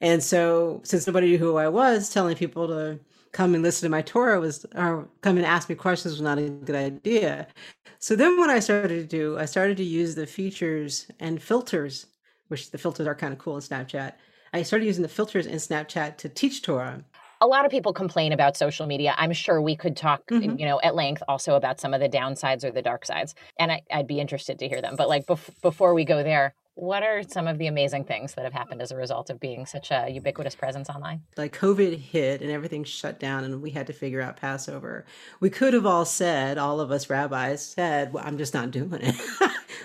And 0.00 0.22
so, 0.22 0.82
since 0.84 1.06
nobody 1.06 1.28
knew 1.28 1.38
who 1.38 1.56
I 1.56 1.68
was, 1.68 2.10
telling 2.10 2.36
people 2.36 2.68
to 2.68 3.00
come 3.32 3.54
and 3.54 3.62
listen 3.62 3.86
to 3.86 3.90
my 3.90 4.02
Torah 4.02 4.40
was, 4.40 4.66
or 4.74 5.08
come 5.20 5.36
and 5.36 5.46
ask 5.46 5.68
me 5.68 5.74
questions 5.74 6.14
was 6.14 6.20
not 6.20 6.38
a 6.38 6.48
good 6.48 6.76
idea. 6.76 7.46
So 7.98 8.14
then, 8.14 8.38
what 8.38 8.50
I 8.50 8.60
started 8.60 8.88
to 8.88 9.04
do, 9.04 9.38
I 9.38 9.44
started 9.44 9.76
to 9.78 9.84
use 9.84 10.14
the 10.14 10.26
features 10.26 11.06
and 11.18 11.42
filters, 11.42 12.06
which 12.48 12.70
the 12.70 12.78
filters 12.78 13.06
are 13.06 13.14
kind 13.14 13.32
of 13.32 13.38
cool 13.38 13.56
in 13.56 13.62
Snapchat, 13.62 14.12
I 14.52 14.62
started 14.62 14.86
using 14.86 15.02
the 15.02 15.08
filters 15.08 15.46
in 15.46 15.56
Snapchat 15.56 16.16
to 16.18 16.28
teach 16.28 16.62
Torah. 16.62 17.04
A 17.40 17.46
lot 17.46 17.64
of 17.64 17.70
people 17.70 17.92
complain 17.92 18.32
about 18.32 18.56
social 18.56 18.86
media. 18.86 19.14
I'm 19.16 19.32
sure 19.32 19.62
we 19.62 19.76
could 19.76 19.96
talk, 19.96 20.26
mm-hmm. 20.26 20.58
you 20.58 20.66
know, 20.66 20.80
at 20.82 20.96
length 20.96 21.22
also 21.28 21.54
about 21.54 21.80
some 21.80 21.94
of 21.94 22.00
the 22.00 22.08
downsides 22.08 22.64
or 22.64 22.72
the 22.72 22.82
dark 22.82 23.06
sides, 23.06 23.34
and 23.58 23.70
I, 23.70 23.82
would 23.94 24.08
be 24.08 24.18
interested 24.18 24.58
to 24.58 24.68
hear 24.68 24.82
them. 24.82 24.96
But 24.96 25.08
like 25.08 25.26
bef- 25.26 25.60
before 25.62 25.94
we 25.94 26.04
go 26.04 26.22
there, 26.22 26.54
what 26.78 27.02
are 27.02 27.24
some 27.24 27.48
of 27.48 27.58
the 27.58 27.66
amazing 27.66 28.04
things 28.04 28.34
that 28.34 28.44
have 28.44 28.52
happened 28.52 28.80
as 28.80 28.92
a 28.92 28.96
result 28.96 29.30
of 29.30 29.40
being 29.40 29.66
such 29.66 29.90
a 29.90 30.08
ubiquitous 30.08 30.54
presence 30.54 30.88
online? 30.88 31.22
Like 31.36 31.52
COVID 31.58 31.98
hit 31.98 32.40
and 32.40 32.52
everything 32.52 32.84
shut 32.84 33.18
down, 33.18 33.42
and 33.42 33.60
we 33.60 33.70
had 33.70 33.88
to 33.88 33.92
figure 33.92 34.20
out 34.20 34.36
Passover. 34.36 35.04
We 35.40 35.50
could 35.50 35.74
have 35.74 35.86
all 35.86 36.04
said, 36.04 36.56
all 36.56 36.78
of 36.78 36.92
us 36.92 37.10
rabbis 37.10 37.66
said, 37.66 38.12
well, 38.12 38.22
"I'm 38.24 38.38
just 38.38 38.54
not 38.54 38.70
doing 38.70 39.00
it." 39.02 39.16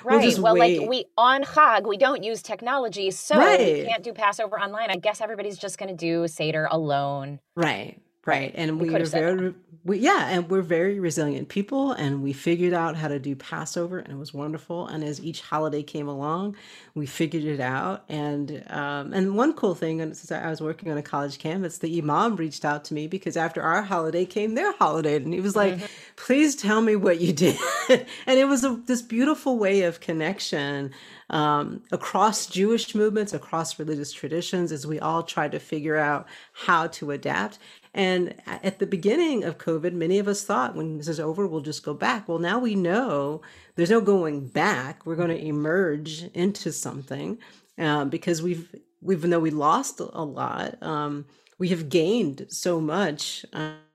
we'll 0.06 0.20
right. 0.20 0.38
well, 0.38 0.54
wait. 0.54 0.82
like 0.82 0.90
we 0.90 1.06
on 1.18 1.44
Chag, 1.44 1.88
we 1.88 1.98
don't 1.98 2.24
use 2.24 2.44
technology, 2.44 3.10
so 3.10 3.38
right. 3.38 3.60
we 3.60 3.86
can't 3.86 4.04
do 4.04 4.14
Passover 4.14 4.60
online. 4.60 4.92
I 4.92 4.98
guess 4.98 5.20
everybody's 5.20 5.58
just 5.58 5.80
going 5.80 5.90
to 5.90 5.96
do 5.96 6.28
Seder 6.28 6.68
alone. 6.70 7.40
Right. 7.56 8.00
Right. 8.25 8.53
And 8.56 8.80
we, 8.80 8.89
we 8.89 8.94
were 8.94 9.06
very, 9.06 9.53
we, 9.84 10.00
yeah, 10.00 10.30
and 10.30 10.50
we're 10.50 10.62
very 10.62 10.98
resilient 10.98 11.50
people. 11.50 11.92
And 11.92 12.24
we 12.24 12.32
figured 12.32 12.74
out 12.74 12.96
how 12.96 13.10
to 13.10 13.20
do 13.20 13.36
Passover, 13.36 14.00
and 14.00 14.13
it 14.13 14.18
was 14.18 14.34
wonderful. 14.34 14.88
And 14.88 15.03
as 15.03 15.22
each 15.22 15.42
holiday 15.42 15.84
came 15.84 16.08
along, 16.08 16.56
we 16.96 17.06
figured 17.06 17.44
it 17.44 17.60
out. 17.60 18.06
And 18.08 18.63
um, 18.70 19.12
and 19.12 19.36
one 19.36 19.53
cool 19.53 19.75
thing, 19.75 20.00
and 20.00 20.15
since 20.15 20.32
I 20.32 20.50
was 20.50 20.62
working 20.62 20.89
on 20.89 20.98
a 20.98 21.01
college 21.01 21.38
campus, 21.38 21.80
the 21.80 21.98
imam 22.00 22.38
reached 22.38 22.63
out 22.63 22.86
to 22.86 22.94
me 22.94 23.08
because 23.08 23.36
after 23.36 23.62
our 23.62 23.82
holiday 23.82 24.25
came 24.25 24.56
their 24.56 24.72
holiday, 24.72 25.18
and 25.18 25.34
he 25.34 25.42
was 25.42 25.58
like, 25.58 25.75
mm-hmm. 25.75 25.86
"Please 26.15 26.56
tell 26.56 26.80
me 26.80 26.96
what 26.96 27.20
you 27.20 27.34
did." 27.34 27.60
and 27.89 28.39
it 28.39 28.48
was 28.48 28.63
a, 28.63 28.80
this 28.86 29.01
beautiful 29.01 29.58
way 29.58 29.82
of 29.82 30.00
connection 30.00 30.94
um, 31.34 31.82
across 31.92 32.46
Jewish 32.46 32.94
movements, 32.94 33.34
across 33.34 33.80
religious 33.80 34.13
traditions, 34.13 34.72
as 34.72 34.86
we 34.86 35.00
all 35.00 35.24
tried 35.24 35.52
to 35.54 35.60
figure 35.60 35.98
out 35.98 36.28
how 36.54 36.86
to 36.88 37.10
adapt. 37.10 37.58
And 37.96 38.36
at 38.46 38.78
the 38.78 38.86
beginning 38.86 39.44
of 39.44 39.58
COVID, 39.58 39.94
many 39.94 40.20
of 40.20 40.28
us 40.28 40.44
thought 40.44 40.75
when 40.75 41.00
this 41.00 41.08
is 41.08 41.20
over, 41.20 41.48
we'll 41.48 41.62
just 41.62 41.84
go 41.84 41.96
back. 41.96 42.30
Well, 42.30 42.38
now 42.38 42.60
we 42.60 42.75
know 42.75 43.42
there's 43.75 43.90
no 43.90 44.00
going 44.00 44.48
back. 44.48 45.08
We're 45.08 45.16
going 45.16 45.30
to 45.30 45.44
emerge 45.44 46.24
into 46.36 46.72
something 46.72 47.40
uh, 47.80 48.06
because 48.06 48.44
we've, 48.44 48.70
even 49.10 49.32
though 49.32 49.40
we 49.40 49.50
lost 49.50 50.00
a 50.00 50.24
lot, 50.24 50.82
um, 50.84 51.25
we 51.58 51.70
have 51.70 51.90
gained 51.90 52.46
so 52.50 52.80
much 52.80 53.44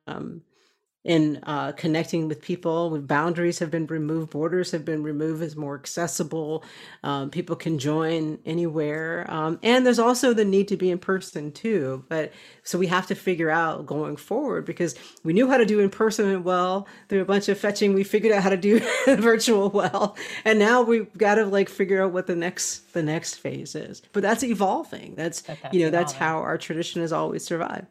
um, 0.09 0.43
in 1.05 1.41
uh, 1.45 1.73
connecting 1.73 2.29
with 2.29 2.43
people. 2.43 2.91
With 2.91 3.07
boundaries 3.07 3.59
have 3.61 3.71
been 3.71 3.87
removed, 3.87 4.31
borders 4.31 4.71
have 4.73 4.85
been 4.85 5.03
removed, 5.03 5.43
is 5.43 5.57
more 5.57 5.75
accessible. 5.75 6.65
Um, 7.03 7.31
people 7.31 7.57
can 7.57 7.79
join 7.79 8.39
anywhere, 8.45 9.27
um, 9.29 9.59
and 9.63 9.87
there's 9.87 9.99
also 9.99 10.35
the 10.35 10.45
need 10.45 10.69
to 10.69 10.77
be 10.77 10.91
in 10.91 10.99
person 10.99 11.53
too. 11.53 12.05
But 12.09 12.33
so 12.63 12.79
we 12.79 12.89
have 12.89 13.07
to 13.09 13.15
figure 13.15 13.51
out 13.51 13.87
going 13.87 14.17
forward 14.17 14.65
because 14.65 14.95
we 15.23 15.33
knew 15.33 15.49
how 15.49 15.57
to 15.57 15.67
do 15.67 15.81
in 15.81 15.91
person 15.91 16.43
well 16.43 16.87
through 17.09 17.23
a 17.23 17.27
bunch 17.27 17.49
of 17.49 17.59
fetching. 17.59 17.95
We 17.95 18.05
figured 18.05 18.33
out 18.33 18.43
how 18.43 18.51
to 18.51 18.57
do 18.57 18.81
virtual 19.07 19.71
well, 19.71 20.17
and 20.45 20.59
now 20.59 20.83
we've 20.83 21.13
got 21.17 21.37
to 21.37 21.47
like 21.47 21.69
figure 21.69 22.03
out 22.03 22.13
what 22.13 22.27
the 22.27 22.37
next 22.37 22.93
the 22.93 23.03
next 23.03 23.37
phase 23.37 23.75
is. 23.75 24.03
But 24.13 24.23
that's 24.23 24.43
evolving. 24.43 25.15
That's, 25.15 25.43
that's 25.43 25.61
you 25.73 25.81
know 25.81 25.89
evolving. 25.89 25.93
that's 25.93 26.13
how 26.13 26.39
our 26.39 26.59
tradition 26.59 27.03
has 27.03 27.13
always 27.13 27.45
survived. 27.45 27.87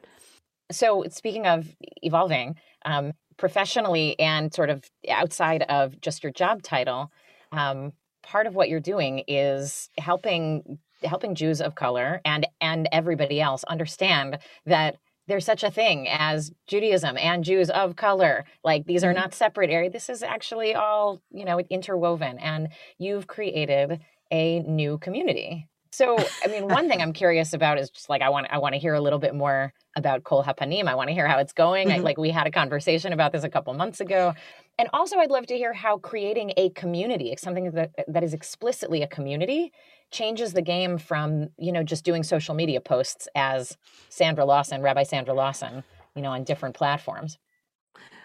So 0.71 1.05
speaking 1.09 1.47
of 1.47 1.75
evolving, 2.03 2.55
um, 2.85 3.13
professionally 3.37 4.19
and 4.19 4.53
sort 4.53 4.69
of 4.69 4.83
outside 5.09 5.63
of 5.63 5.99
just 6.01 6.23
your 6.23 6.31
job 6.31 6.63
title, 6.63 7.11
um, 7.51 7.93
part 8.23 8.47
of 8.47 8.55
what 8.55 8.69
you're 8.69 8.79
doing 8.79 9.23
is 9.27 9.89
helping 9.97 10.79
helping 11.03 11.35
Jews 11.35 11.61
of 11.61 11.75
color 11.75 12.21
and 12.25 12.47
and 12.59 12.89
everybody 12.91 13.39
else 13.39 13.63
understand 13.65 14.39
that 14.65 14.97
there's 15.27 15.45
such 15.45 15.63
a 15.63 15.71
thing 15.71 16.07
as 16.07 16.51
Judaism 16.67 17.17
and 17.17 17.43
Jews 17.43 17.69
of 17.69 17.95
color. 17.95 18.45
Like 18.63 18.85
these 18.85 19.03
are 19.03 19.09
mm-hmm. 19.09 19.19
not 19.19 19.33
separate 19.33 19.69
areas. 19.69 19.93
This 19.93 20.09
is 20.09 20.23
actually 20.23 20.73
all, 20.73 21.21
you 21.31 21.45
know, 21.45 21.59
interwoven. 21.59 22.39
And 22.39 22.69
you've 22.97 23.27
created 23.27 23.99
a 24.31 24.61
new 24.61 24.97
community. 24.97 25.67
So, 25.91 26.17
I 26.43 26.47
mean, 26.47 26.67
one 26.67 26.87
thing 26.87 27.01
I'm 27.03 27.13
curious 27.13 27.53
about 27.53 27.79
is 27.79 27.89
just 27.89 28.09
like 28.09 28.21
I 28.21 28.29
want 28.29 28.47
I 28.49 28.57
want 28.57 28.73
to 28.73 28.79
hear 28.79 28.93
a 28.93 29.01
little 29.01 29.19
bit 29.19 29.35
more 29.35 29.73
about 29.95 30.23
Kol 30.23 30.43
Hapanim. 30.43 30.87
I 30.87 30.95
want 30.95 31.09
to 31.09 31.13
hear 31.13 31.27
how 31.27 31.39
it's 31.39 31.53
going. 31.53 31.89
Mm-hmm. 31.89 31.99
I, 31.99 32.03
like 32.03 32.17
we 32.17 32.29
had 32.29 32.47
a 32.47 32.51
conversation 32.51 33.13
about 33.13 33.31
this 33.31 33.43
a 33.43 33.49
couple 33.49 33.73
months 33.73 33.99
ago. 33.99 34.33
And 34.77 34.89
also 34.93 35.17
I'd 35.17 35.31
love 35.31 35.47
to 35.47 35.57
hear 35.57 35.73
how 35.73 35.97
creating 35.97 36.53
a 36.55 36.69
community, 36.71 37.35
something 37.37 37.71
that 37.71 37.91
that 38.07 38.23
is 38.23 38.33
explicitly 38.33 39.01
a 39.01 39.07
community, 39.07 39.71
changes 40.11 40.53
the 40.53 40.61
game 40.61 40.97
from, 40.97 41.49
you 41.57 41.71
know, 41.71 41.83
just 41.83 42.05
doing 42.05 42.23
social 42.23 42.55
media 42.55 42.79
posts 42.79 43.27
as 43.35 43.77
Sandra 44.09 44.45
Lawson, 44.45 44.81
Rabbi 44.81 45.03
Sandra 45.03 45.33
Lawson, 45.33 45.83
you 46.15 46.21
know, 46.21 46.31
on 46.31 46.43
different 46.43 46.75
platforms. 46.75 47.37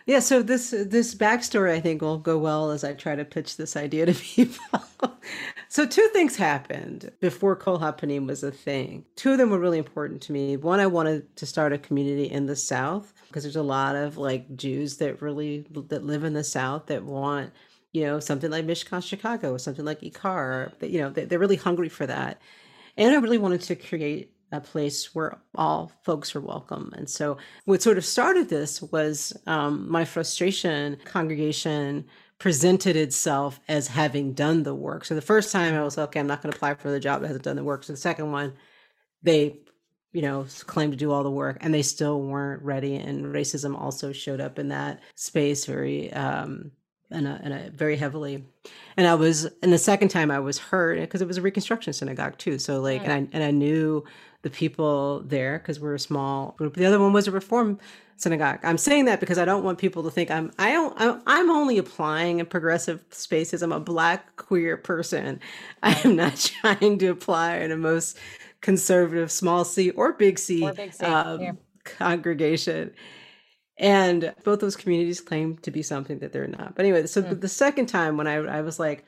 Yeah, 0.07 0.19
so 0.19 0.43
this 0.43 0.71
this 0.71 1.15
backstory 1.15 1.73
I 1.73 1.81
think 1.81 2.03
will 2.03 2.19
go 2.19 2.39
well 2.39 2.71
as 2.71 2.83
I 2.83 2.93
try 2.93 3.15
to 3.15 3.25
pitch 3.25 3.57
this 3.57 3.77
idea 3.77 4.07
to 4.07 4.15
people. 4.21 4.81
so 5.69 5.87
two 5.87 6.09
things 6.13 6.37
happened 6.37 7.13
before 7.21 7.55
Kol 7.55 7.79
HaPanim 7.79 8.27
was 8.27 8.43
a 8.43 8.51
thing. 8.51 9.05
Two 9.17 9.33
of 9.33 9.39
them 9.39 9.51
were 9.51 9.59
really 9.59 9.79
important 9.79 10.21
to 10.23 10.33
me. 10.33 10.57
One, 10.57 10.81
I 10.81 10.87
wanted 10.87 11.35
to 11.37 11.47
start 11.47 11.73
a 11.73 11.79
community 11.79 12.25
in 12.25 12.47
the 12.47 12.57
South 12.57 13.13
because 13.29 13.45
there's 13.45 13.57
a 13.57 13.63
lot 13.63 13.95
of 13.95 14.19
like 14.19 14.57
Jews 14.57 14.97
that 14.97 15.23
really 15.23 15.67
that 15.89 16.05
live 16.05 16.25
in 16.25 16.33
the 16.33 16.45
South 16.45 16.87
that 16.87 17.05
want 17.05 17.53
you 17.93 18.03
know 18.03 18.19
something 18.19 18.51
like 18.51 18.67
Mishkan 18.67 19.05
Chicago, 19.05 19.57
something 19.57 19.85
like 19.85 20.01
Ikar. 20.01 20.77
That 20.81 20.91
you 20.91 21.01
know 21.01 21.11
they're 21.11 21.39
really 21.39 21.57
hungry 21.57 21.89
for 21.89 22.07
that, 22.07 22.41
and 22.97 23.15
I 23.15 23.19
really 23.19 23.39
wanted 23.39 23.61
to 23.63 23.77
create 23.77 24.33
a 24.53 24.61
place 24.61 25.15
where 25.15 25.39
all 25.55 25.91
folks 26.05 26.37
are 26.37 26.41
welcome. 26.41 26.93
And 26.97 27.09
so, 27.09 27.39
what 27.65 27.83
sort 27.83 27.99
of 27.99 28.05
started 28.05 28.49
this 28.49 28.83
was 28.83 29.33
um, 29.47 29.91
my 29.91 30.05
frustration. 30.05 30.99
Congregation 31.05 32.05
presented 32.43 32.97
itself 32.97 33.61
as 33.69 33.87
having 33.87 34.33
done 34.33 34.65
the 34.65 34.75
work. 34.75 35.05
So 35.05 35.15
the 35.15 35.23
first 35.23 35.53
time 35.53 35.75
I 35.75 35.83
was 35.83 35.97
okay, 35.97 36.19
I'm 36.19 36.27
not 36.27 36.43
going 36.43 36.51
to 36.51 36.57
apply 36.57 36.75
for 36.75 36.91
the 36.91 36.99
job 36.99 37.21
that 37.21 37.29
hasn't 37.29 37.45
done 37.45 37.55
the 37.55 37.63
work. 37.63 37.85
So 37.85 37.93
the 37.93 37.97
second 37.97 38.33
one, 38.33 38.55
they, 39.23 39.61
you 40.13 40.23
know, 40.23 40.47
claimed 40.67 40.93
to 40.93 40.99
do 40.99 41.13
all 41.13 41.23
the 41.23 41.31
work, 41.31 41.59
and 41.61 41.73
they 41.73 41.83
still 41.83 42.21
weren't 42.21 42.63
ready. 42.63 42.97
And 42.97 43.27
racism 43.27 43.81
also 43.81 44.13
showed 44.13 44.41
up 44.41 44.59
in 44.59 44.69
that 44.69 45.01
space 45.15 45.67
very 45.67 46.13
um, 46.13 46.73
and 47.13 47.29
a, 47.29 47.41
and 47.45 47.55
a 47.55 47.71
very 47.71 47.97
heavily. 47.97 48.45
And 48.97 49.07
I 49.07 49.15
was, 49.15 49.45
and 49.63 49.73
the 49.73 49.79
second 49.79 50.09
time 50.09 50.31
I 50.31 50.41
was 50.41 50.59
hurt 50.59 50.99
because 50.99 51.23
it 51.23 51.29
was 51.29 51.39
a 51.39 51.43
Reconstruction 51.43 51.93
synagogue 51.93 52.39
too. 52.39 52.59
So 52.59 52.81
like, 52.81 53.05
and 53.05 53.13
I 53.13 53.29
and 53.33 53.45
I 53.45 53.53
knew 53.53 54.05
the 54.43 54.51
people 54.51 55.23
there 55.25 55.59
because 55.59 55.81
we're 55.81 55.95
a 55.95 56.01
small 56.01 56.55
group. 56.59 56.75
The 56.75 56.87
other 56.87 57.01
one 57.01 57.13
was 57.13 57.29
a 57.29 57.31
Reform 57.31 57.79
synagogue. 58.17 58.61
I'm 58.63 58.79
saying 58.79 59.07
that 59.07 59.21
because 59.21 59.39
I 59.39 59.45
don't 59.45 59.65
want 59.65 59.79
people 59.79 60.03
to 60.05 60.11
think 60.11 60.31
I'm 60.31 60.53
I 60.59 60.73
don't 60.73 61.23
I'm 61.27 61.51
only 61.51 61.79
applying 61.79 62.41
in 62.41 62.47
progressive 62.47 63.05
spaces. 63.11 63.63
I'm 63.63 63.73
a 63.73 63.81
black 63.81 64.37
queer 64.37 64.77
person. 64.77 65.41
I 65.83 66.01
am 66.05 66.17
not 66.17 66.37
trying 66.61 66.99
to 66.99 67.09
apply 67.09 67.57
in 67.57 67.73
a 67.73 67.77
most 67.77 68.19
conservative 68.61 69.31
small 69.31 69.65
C 69.65 69.91
or 69.91 70.13
big 70.13 70.39
C, 70.39 70.65
or 70.65 70.73
big 70.73 70.93
C 70.93 71.05
um, 71.05 71.41
yeah. 71.41 71.53
congregation. 71.85 72.93
And 73.79 74.35
both 74.45 74.61
those 74.61 74.77
communities 74.77 75.21
claim 75.21 75.57
to 75.59 75.71
be 75.71 75.83
something 75.83 76.21
that 76.21 76.33
they're 76.33 76.47
not. 76.47 76.77
But 76.77 76.85
anyway, 76.85 77.07
so 77.07 77.23
mm. 77.23 77.41
the 77.41 77.49
second 77.49 77.87
time 77.87 78.17
when 78.17 78.27
I, 78.27 78.35
I 78.35 78.61
was 78.61 78.79
like, 78.79 79.05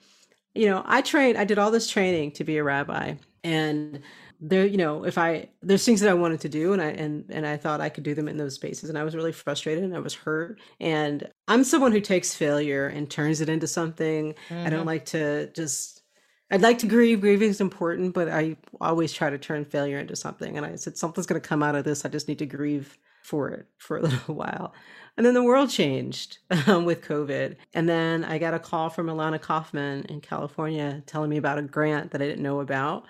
you 0.54 0.66
know, 0.66 0.82
I 0.86 1.02
trained, 1.02 1.38
I 1.38 1.44
did 1.44 1.58
all 1.58 1.70
this 1.70 1.88
training 1.88 2.32
to 2.32 2.44
be 2.44 2.56
a 2.56 2.64
rabbi. 2.64 3.14
And 3.44 4.00
there, 4.46 4.66
you 4.66 4.76
know, 4.76 5.04
if 5.04 5.16
I, 5.16 5.48
there's 5.62 5.86
things 5.86 6.02
that 6.02 6.10
I 6.10 6.14
wanted 6.14 6.40
to 6.40 6.50
do 6.50 6.74
and 6.74 6.82
I, 6.82 6.88
and, 6.88 7.24
and 7.30 7.46
I 7.46 7.56
thought 7.56 7.80
I 7.80 7.88
could 7.88 8.04
do 8.04 8.14
them 8.14 8.28
in 8.28 8.36
those 8.36 8.54
spaces. 8.54 8.90
And 8.90 8.98
I 8.98 9.02
was 9.02 9.16
really 9.16 9.32
frustrated 9.32 9.84
and 9.84 9.96
I 9.96 10.00
was 10.00 10.12
hurt. 10.12 10.60
And 10.80 11.26
I'm 11.48 11.64
someone 11.64 11.92
who 11.92 12.00
takes 12.00 12.34
failure 12.34 12.86
and 12.86 13.10
turns 13.10 13.40
it 13.40 13.48
into 13.48 13.66
something. 13.66 14.34
Mm-hmm. 14.34 14.66
I 14.66 14.70
don't 14.70 14.80
mm-hmm. 14.80 14.88
like 14.88 15.06
to 15.06 15.50
just, 15.52 16.02
I'd 16.50 16.60
like 16.60 16.78
to 16.80 16.86
grieve. 16.86 17.22
Grieving 17.22 17.48
is 17.48 17.62
important, 17.62 18.12
but 18.12 18.28
I 18.28 18.58
always 18.82 19.14
try 19.14 19.30
to 19.30 19.38
turn 19.38 19.64
failure 19.64 19.98
into 19.98 20.14
something. 20.14 20.58
And 20.58 20.66
I 20.66 20.76
said, 20.76 20.98
something's 20.98 21.26
going 21.26 21.40
to 21.40 21.48
come 21.48 21.62
out 21.62 21.74
of 21.74 21.84
this. 21.84 22.04
I 22.04 22.10
just 22.10 22.28
need 22.28 22.38
to 22.40 22.46
grieve 22.46 22.98
for 23.22 23.48
it 23.48 23.66
for 23.78 23.96
a 23.96 24.02
little 24.02 24.34
while. 24.34 24.74
And 25.16 25.24
then 25.24 25.32
the 25.32 25.42
world 25.42 25.70
changed 25.70 26.38
um, 26.66 26.84
with 26.84 27.00
COVID. 27.00 27.56
And 27.72 27.88
then 27.88 28.24
I 28.24 28.36
got 28.36 28.52
a 28.52 28.58
call 28.58 28.90
from 28.90 29.06
Ilana 29.06 29.40
Kaufman 29.40 30.04
in 30.10 30.20
California 30.20 31.02
telling 31.06 31.30
me 31.30 31.38
about 31.38 31.56
a 31.56 31.62
grant 31.62 32.10
that 32.10 32.20
I 32.20 32.26
didn't 32.26 32.42
know 32.42 32.60
about. 32.60 33.06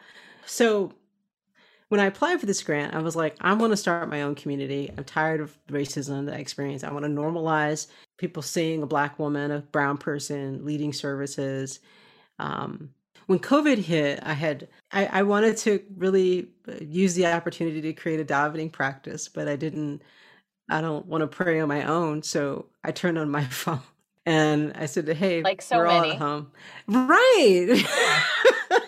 So 0.46 0.92
when 1.94 2.00
I 2.00 2.06
applied 2.06 2.40
for 2.40 2.46
this 2.46 2.60
grant, 2.60 2.92
I 2.92 2.98
was 2.98 3.14
like, 3.14 3.36
I 3.40 3.52
want 3.52 3.72
to 3.72 3.76
start 3.76 4.10
my 4.10 4.22
own 4.22 4.34
community. 4.34 4.90
I'm 4.98 5.04
tired 5.04 5.40
of 5.40 5.56
racism 5.68 6.26
that 6.26 6.34
I 6.34 6.38
experience. 6.38 6.82
I 6.82 6.90
want 6.92 7.04
to 7.04 7.08
normalize 7.08 7.86
people 8.18 8.42
seeing 8.42 8.82
a 8.82 8.86
black 8.86 9.16
woman, 9.16 9.52
a 9.52 9.60
brown 9.60 9.98
person 9.98 10.64
leading 10.64 10.92
services. 10.92 11.78
Um, 12.40 12.90
when 13.26 13.38
COVID 13.38 13.78
hit, 13.78 14.18
I 14.24 14.32
had 14.32 14.66
I, 14.90 15.06
I, 15.06 15.22
wanted 15.22 15.56
to 15.58 15.84
really 15.96 16.48
use 16.80 17.14
the 17.14 17.26
opportunity 17.26 17.80
to 17.82 17.92
create 17.92 18.18
a 18.18 18.24
davening 18.24 18.72
practice, 18.72 19.28
but 19.28 19.46
I 19.46 19.54
didn't. 19.54 20.02
I 20.68 20.80
don't 20.80 21.06
want 21.06 21.20
to 21.20 21.28
pray 21.28 21.60
on 21.60 21.68
my 21.68 21.84
own, 21.84 22.24
so 22.24 22.66
I 22.82 22.90
turned 22.90 23.18
on 23.18 23.30
my 23.30 23.44
phone 23.62 23.82
and 24.26 24.72
I 24.74 24.86
said, 24.86 25.08
"Hey, 25.10 25.44
like 25.44 25.62
so 25.62 25.76
we're 25.76 25.86
many, 25.86 26.08
all 26.08 26.12
at 26.14 26.18
home, 26.18 26.50
right?" 26.88 27.86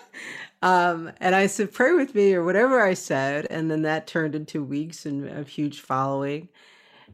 um, 0.61 1.11
and 1.19 1.35
I 1.35 1.47
said, 1.47 1.71
"Pray 1.73 1.93
with 1.93 2.15
me," 2.15 2.33
or 2.33 2.43
whatever 2.43 2.81
I 2.81 2.93
said, 2.93 3.47
and 3.49 3.69
then 3.69 3.83
that 3.83 4.07
turned 4.07 4.35
into 4.35 4.63
weeks 4.63 5.05
and 5.05 5.27
a 5.27 5.43
huge 5.43 5.81
following. 5.81 6.49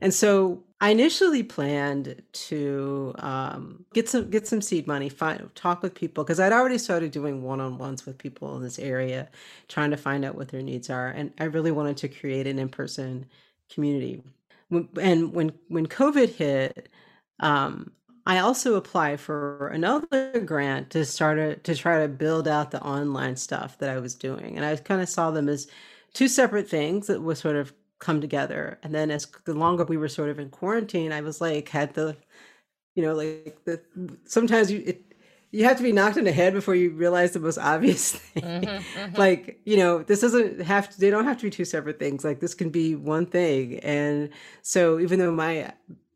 And 0.01 0.13
so 0.13 0.63
I 0.81 0.89
initially 0.89 1.43
planned 1.43 2.21
to 2.33 3.13
um, 3.19 3.85
get 3.93 4.09
some 4.09 4.29
get 4.29 4.47
some 4.47 4.61
seed 4.61 4.87
money, 4.87 5.09
find, 5.09 5.49
talk 5.55 5.81
with 5.81 5.95
people 5.95 6.23
because 6.23 6.39
I'd 6.39 6.51
already 6.51 6.77
started 6.77 7.11
doing 7.11 7.43
one 7.43 7.61
on 7.61 7.77
ones 7.77 8.05
with 8.05 8.17
people 8.17 8.55
in 8.57 8.63
this 8.63 8.79
area, 8.79 9.29
trying 9.67 9.91
to 9.91 9.97
find 9.97 10.25
out 10.25 10.35
what 10.35 10.49
their 10.49 10.61
needs 10.61 10.89
are, 10.89 11.09
and 11.09 11.31
I 11.39 11.45
really 11.45 11.71
wanted 11.71 11.97
to 11.97 12.09
create 12.09 12.47
an 12.47 12.59
in 12.59 12.69
person 12.69 13.25
community. 13.69 14.23
And 14.71 15.33
when 15.33 15.53
when 15.67 15.87
COVID 15.87 16.29
hit, 16.35 16.89
um, 17.39 17.91
I 18.25 18.39
also 18.39 18.75
applied 18.75 19.19
for 19.19 19.67
another 19.67 20.39
grant 20.39 20.89
to 20.91 21.05
start 21.05 21.37
a, 21.37 21.55
to 21.57 21.75
try 21.75 22.01
to 22.01 22.07
build 22.07 22.47
out 22.47 22.71
the 22.71 22.81
online 22.81 23.35
stuff 23.35 23.77
that 23.79 23.89
I 23.89 23.99
was 23.99 24.15
doing, 24.15 24.55
and 24.55 24.65
I 24.65 24.75
kind 24.77 25.01
of 25.01 25.09
saw 25.09 25.31
them 25.31 25.49
as 25.49 25.67
two 26.13 26.27
separate 26.27 26.69
things 26.69 27.07
that 27.07 27.21
was 27.21 27.39
sort 27.39 27.55
of 27.55 27.73
come 27.99 28.21
together. 28.21 28.79
And 28.83 28.93
then 28.93 29.09
as 29.09 29.27
the 29.45 29.53
longer 29.53 29.83
we 29.85 29.97
were 29.97 30.09
sort 30.09 30.29
of 30.29 30.39
in 30.39 30.49
quarantine, 30.49 31.11
I 31.11 31.21
was 31.21 31.41
like, 31.41 31.69
had 31.69 31.93
the, 31.93 32.15
you 32.95 33.03
know, 33.03 33.15
like 33.15 33.57
the, 33.65 33.81
sometimes 34.25 34.69
you, 34.69 34.83
it, 34.85 35.13
you 35.51 35.63
have 35.65 35.77
to 35.77 35.83
be 35.83 35.91
knocked 35.91 36.17
in 36.17 36.25
the 36.25 36.31
head 36.31 36.53
before 36.53 36.75
you 36.75 36.91
realize 36.91 37.31
the 37.31 37.39
most 37.39 37.57
obvious 37.57 38.11
thing. 38.15 38.43
Mm-hmm, 38.43 38.99
mm-hmm. 38.99 39.15
like, 39.15 39.59
you 39.65 39.77
know, 39.77 40.03
this 40.03 40.21
doesn't 40.21 40.61
have 40.61 40.89
to, 40.89 40.99
they 40.99 41.09
don't 41.09 41.25
have 41.25 41.37
to 41.37 41.43
be 41.43 41.49
two 41.49 41.65
separate 41.65 41.99
things. 41.99 42.23
Like 42.23 42.39
this 42.39 42.53
can 42.53 42.69
be 42.69 42.95
one 42.95 43.25
thing. 43.25 43.79
And 43.79 44.29
so 44.61 44.99
even 44.99 45.19
though 45.19 45.31
my 45.31 45.71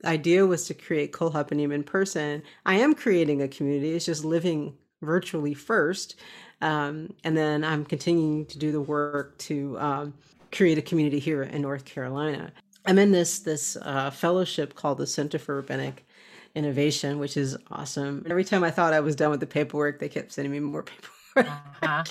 idea 0.05 0.45
was 0.45 0.65
to 0.67 0.73
create 0.73 1.11
Kol 1.11 1.31
Hapanim 1.31 1.73
in 1.73 1.83
person, 1.83 2.43
I 2.65 2.75
am 2.75 2.93
creating 2.93 3.41
a 3.41 3.47
community. 3.47 3.93
It's 3.93 4.05
just 4.05 4.23
living 4.23 4.75
virtually 5.01 5.53
first. 5.53 6.19
Um, 6.61 7.13
and 7.23 7.37
then 7.37 7.63
I'm 7.63 7.85
continuing 7.85 8.45
to 8.47 8.57
do 8.57 8.71
the 8.71 8.81
work 8.81 9.37
to 9.39 9.79
um, 9.79 10.13
create 10.51 10.77
a 10.77 10.81
community 10.81 11.19
here 11.19 11.43
in 11.43 11.61
North 11.61 11.85
Carolina. 11.85 12.51
I'm 12.85 12.97
in 12.97 13.11
this 13.11 13.39
this 13.39 13.75
uh, 13.81 14.09
fellowship 14.09 14.75
called 14.75 14.97
the 14.97 15.07
Center 15.07 15.37
for 15.37 15.57
Rabbinic 15.57 16.07
Innovation, 16.55 17.19
which 17.19 17.35
is 17.35 17.57
awesome. 17.69 18.25
Every 18.29 18.45
time 18.45 18.63
I 18.63 18.71
thought 18.71 18.93
I 18.93 19.01
was 19.01 19.15
done 19.15 19.29
with 19.29 19.41
the 19.41 19.47
paperwork, 19.47 19.99
they 19.99 20.09
kept 20.09 20.31
sending 20.31 20.51
me 20.51 20.59
more 20.59 20.83
paperwork. 21.35 21.53
Uh-huh. 21.83 22.03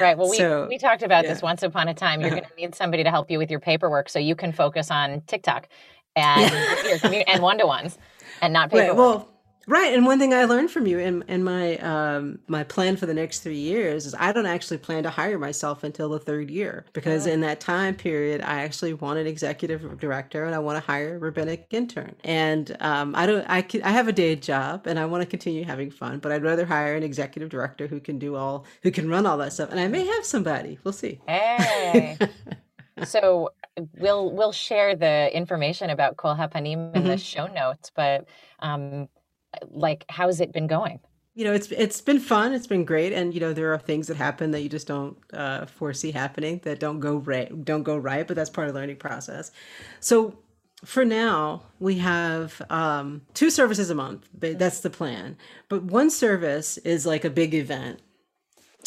Right. 0.00 0.16
Well, 0.16 0.28
we, 0.28 0.36
so, 0.36 0.66
we 0.68 0.78
talked 0.78 1.02
about 1.02 1.24
yeah. 1.24 1.32
this 1.32 1.42
once 1.42 1.62
upon 1.62 1.88
a 1.88 1.94
time. 1.94 2.20
You're 2.20 2.30
going 2.38 2.42
to 2.42 2.54
need 2.56 2.74
somebody 2.74 3.02
to 3.02 3.10
help 3.10 3.30
you 3.30 3.38
with 3.38 3.50
your 3.50 3.60
paperwork 3.60 4.08
so 4.08 4.18
you 4.18 4.34
can 4.34 4.52
focus 4.52 4.90
on 4.90 5.22
TikTok 5.22 5.68
and 6.16 7.04
and 7.28 7.42
one 7.42 7.58
to 7.58 7.66
ones 7.66 7.98
and 8.40 8.52
not 8.52 8.70
pay 8.70 8.88
right, 8.88 8.96
well 8.96 9.28
Right, 9.68 9.94
and 9.94 10.04
one 10.04 10.18
thing 10.18 10.34
I 10.34 10.44
learned 10.44 10.72
from 10.72 10.86
you 10.86 10.98
in 10.98 11.22
in 11.28 11.44
my 11.44 11.76
um, 11.78 12.40
my 12.48 12.64
plan 12.64 12.96
for 12.96 13.06
the 13.06 13.14
next 13.14 13.40
three 13.40 13.58
years 13.58 14.06
is 14.06 14.14
I 14.18 14.32
don't 14.32 14.46
actually 14.46 14.78
plan 14.78 15.04
to 15.04 15.10
hire 15.10 15.38
myself 15.38 15.84
until 15.84 16.08
the 16.08 16.18
third 16.18 16.50
year 16.50 16.84
because 16.92 17.26
in 17.26 17.42
that 17.42 17.60
time 17.60 17.94
period 17.94 18.40
I 18.40 18.62
actually 18.62 18.94
want 18.94 19.20
an 19.20 19.26
executive 19.28 19.98
director 20.00 20.44
and 20.44 20.54
I 20.54 20.58
want 20.58 20.82
to 20.82 20.90
hire 20.90 21.14
a 21.14 21.18
rabbinic 21.18 21.66
intern. 21.70 22.16
And 22.24 22.76
um, 22.80 23.14
I 23.14 23.26
don't 23.26 23.44
I 23.48 23.62
can, 23.62 23.82
I 23.82 23.90
have 23.90 24.08
a 24.08 24.12
day 24.12 24.34
job 24.34 24.88
and 24.88 24.98
I 24.98 25.06
want 25.06 25.22
to 25.22 25.26
continue 25.26 25.64
having 25.64 25.90
fun 25.92 26.18
but 26.18 26.32
I'd 26.32 26.42
rather 26.42 26.66
hire 26.66 26.96
an 26.96 27.04
executive 27.04 27.48
director 27.48 27.86
who 27.86 28.00
can 28.00 28.18
do 28.18 28.34
all 28.34 28.66
who 28.82 28.90
can 28.90 29.08
run 29.08 29.26
all 29.26 29.38
that 29.38 29.52
stuff. 29.52 29.70
And 29.70 29.78
I 29.78 29.86
may 29.86 30.04
have 30.04 30.26
somebody. 30.26 30.78
We'll 30.82 30.92
see. 30.92 31.20
Hey. 31.28 32.18
so 33.04 33.50
we'll 33.98 34.30
we'll 34.30 34.52
share 34.52 34.94
the 34.94 35.34
information 35.36 35.90
about 35.90 36.16
Kol 36.16 36.34
Hapanim 36.34 36.94
in 36.94 37.02
mm-hmm. 37.02 37.08
the 37.08 37.18
show 37.18 37.46
notes, 37.46 37.90
but 37.94 38.28
um, 38.60 39.08
like 39.70 40.04
how's 40.08 40.40
it 40.40 40.52
been 40.52 40.66
going? 40.66 41.00
You 41.34 41.44
know, 41.44 41.52
it's 41.54 41.70
it's 41.70 42.00
been 42.00 42.20
fun. 42.20 42.52
It's 42.52 42.66
been 42.66 42.84
great, 42.84 43.12
and 43.12 43.32
you 43.32 43.40
know, 43.40 43.52
there 43.52 43.72
are 43.72 43.78
things 43.78 44.06
that 44.08 44.16
happen 44.16 44.50
that 44.50 44.60
you 44.62 44.68
just 44.68 44.86
don't 44.86 45.16
uh, 45.32 45.66
foresee 45.66 46.10
happening 46.10 46.60
that 46.64 46.78
don't 46.78 47.00
go 47.00 47.16
right, 47.16 47.64
don't 47.64 47.82
go 47.82 47.96
right. 47.96 48.26
But 48.26 48.36
that's 48.36 48.50
part 48.50 48.68
of 48.68 48.74
the 48.74 48.80
learning 48.80 48.96
process. 48.96 49.50
So 50.00 50.38
for 50.84 51.04
now, 51.04 51.62
we 51.80 51.98
have 51.98 52.60
um, 52.68 53.22
two 53.34 53.50
services 53.50 53.88
a 53.88 53.94
month. 53.94 54.28
That's 54.34 54.80
the 54.80 54.90
plan. 54.90 55.36
But 55.68 55.84
one 55.84 56.10
service 56.10 56.76
is 56.78 57.06
like 57.06 57.24
a 57.24 57.30
big 57.30 57.54
event. 57.54 58.00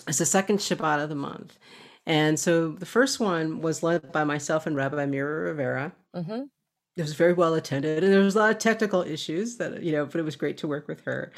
It's 0.08 0.20
the 0.20 0.26
second 0.26 0.60
Shabbat 0.60 1.02
of 1.02 1.10
the 1.10 1.16
month. 1.16 1.58
And 2.06 2.40
so 2.40 2.70
the 2.70 2.86
first 2.86 3.20
one 3.20 3.62
was 3.62 3.84
led 3.84 4.12
by 4.12 4.24
myself 4.24 4.68
and 4.68 4.76
Rabbi 4.76 5.06
Mira 5.06 5.50
Rivera. 5.50 5.94
Mm-hmm. 6.16 6.44
It 6.98 7.02
was 7.02 7.14
very 7.14 7.34
well 7.34 7.56
attended 7.56 8.04
and 8.04 8.14
there 8.14 8.22
was 8.22 8.36
a 8.36 8.40
lot 8.40 8.52
of 8.52 8.58
technical 8.60 9.02
issues 9.02 9.58
that 9.58 9.84
you 9.84 9.92
know 9.92 10.06
but 10.06 10.16
it 10.16 10.24
was 10.24 10.36
great 10.36 10.58
to 10.60 10.68
work 10.68 10.88
with 10.88 11.02
her. 11.02 11.34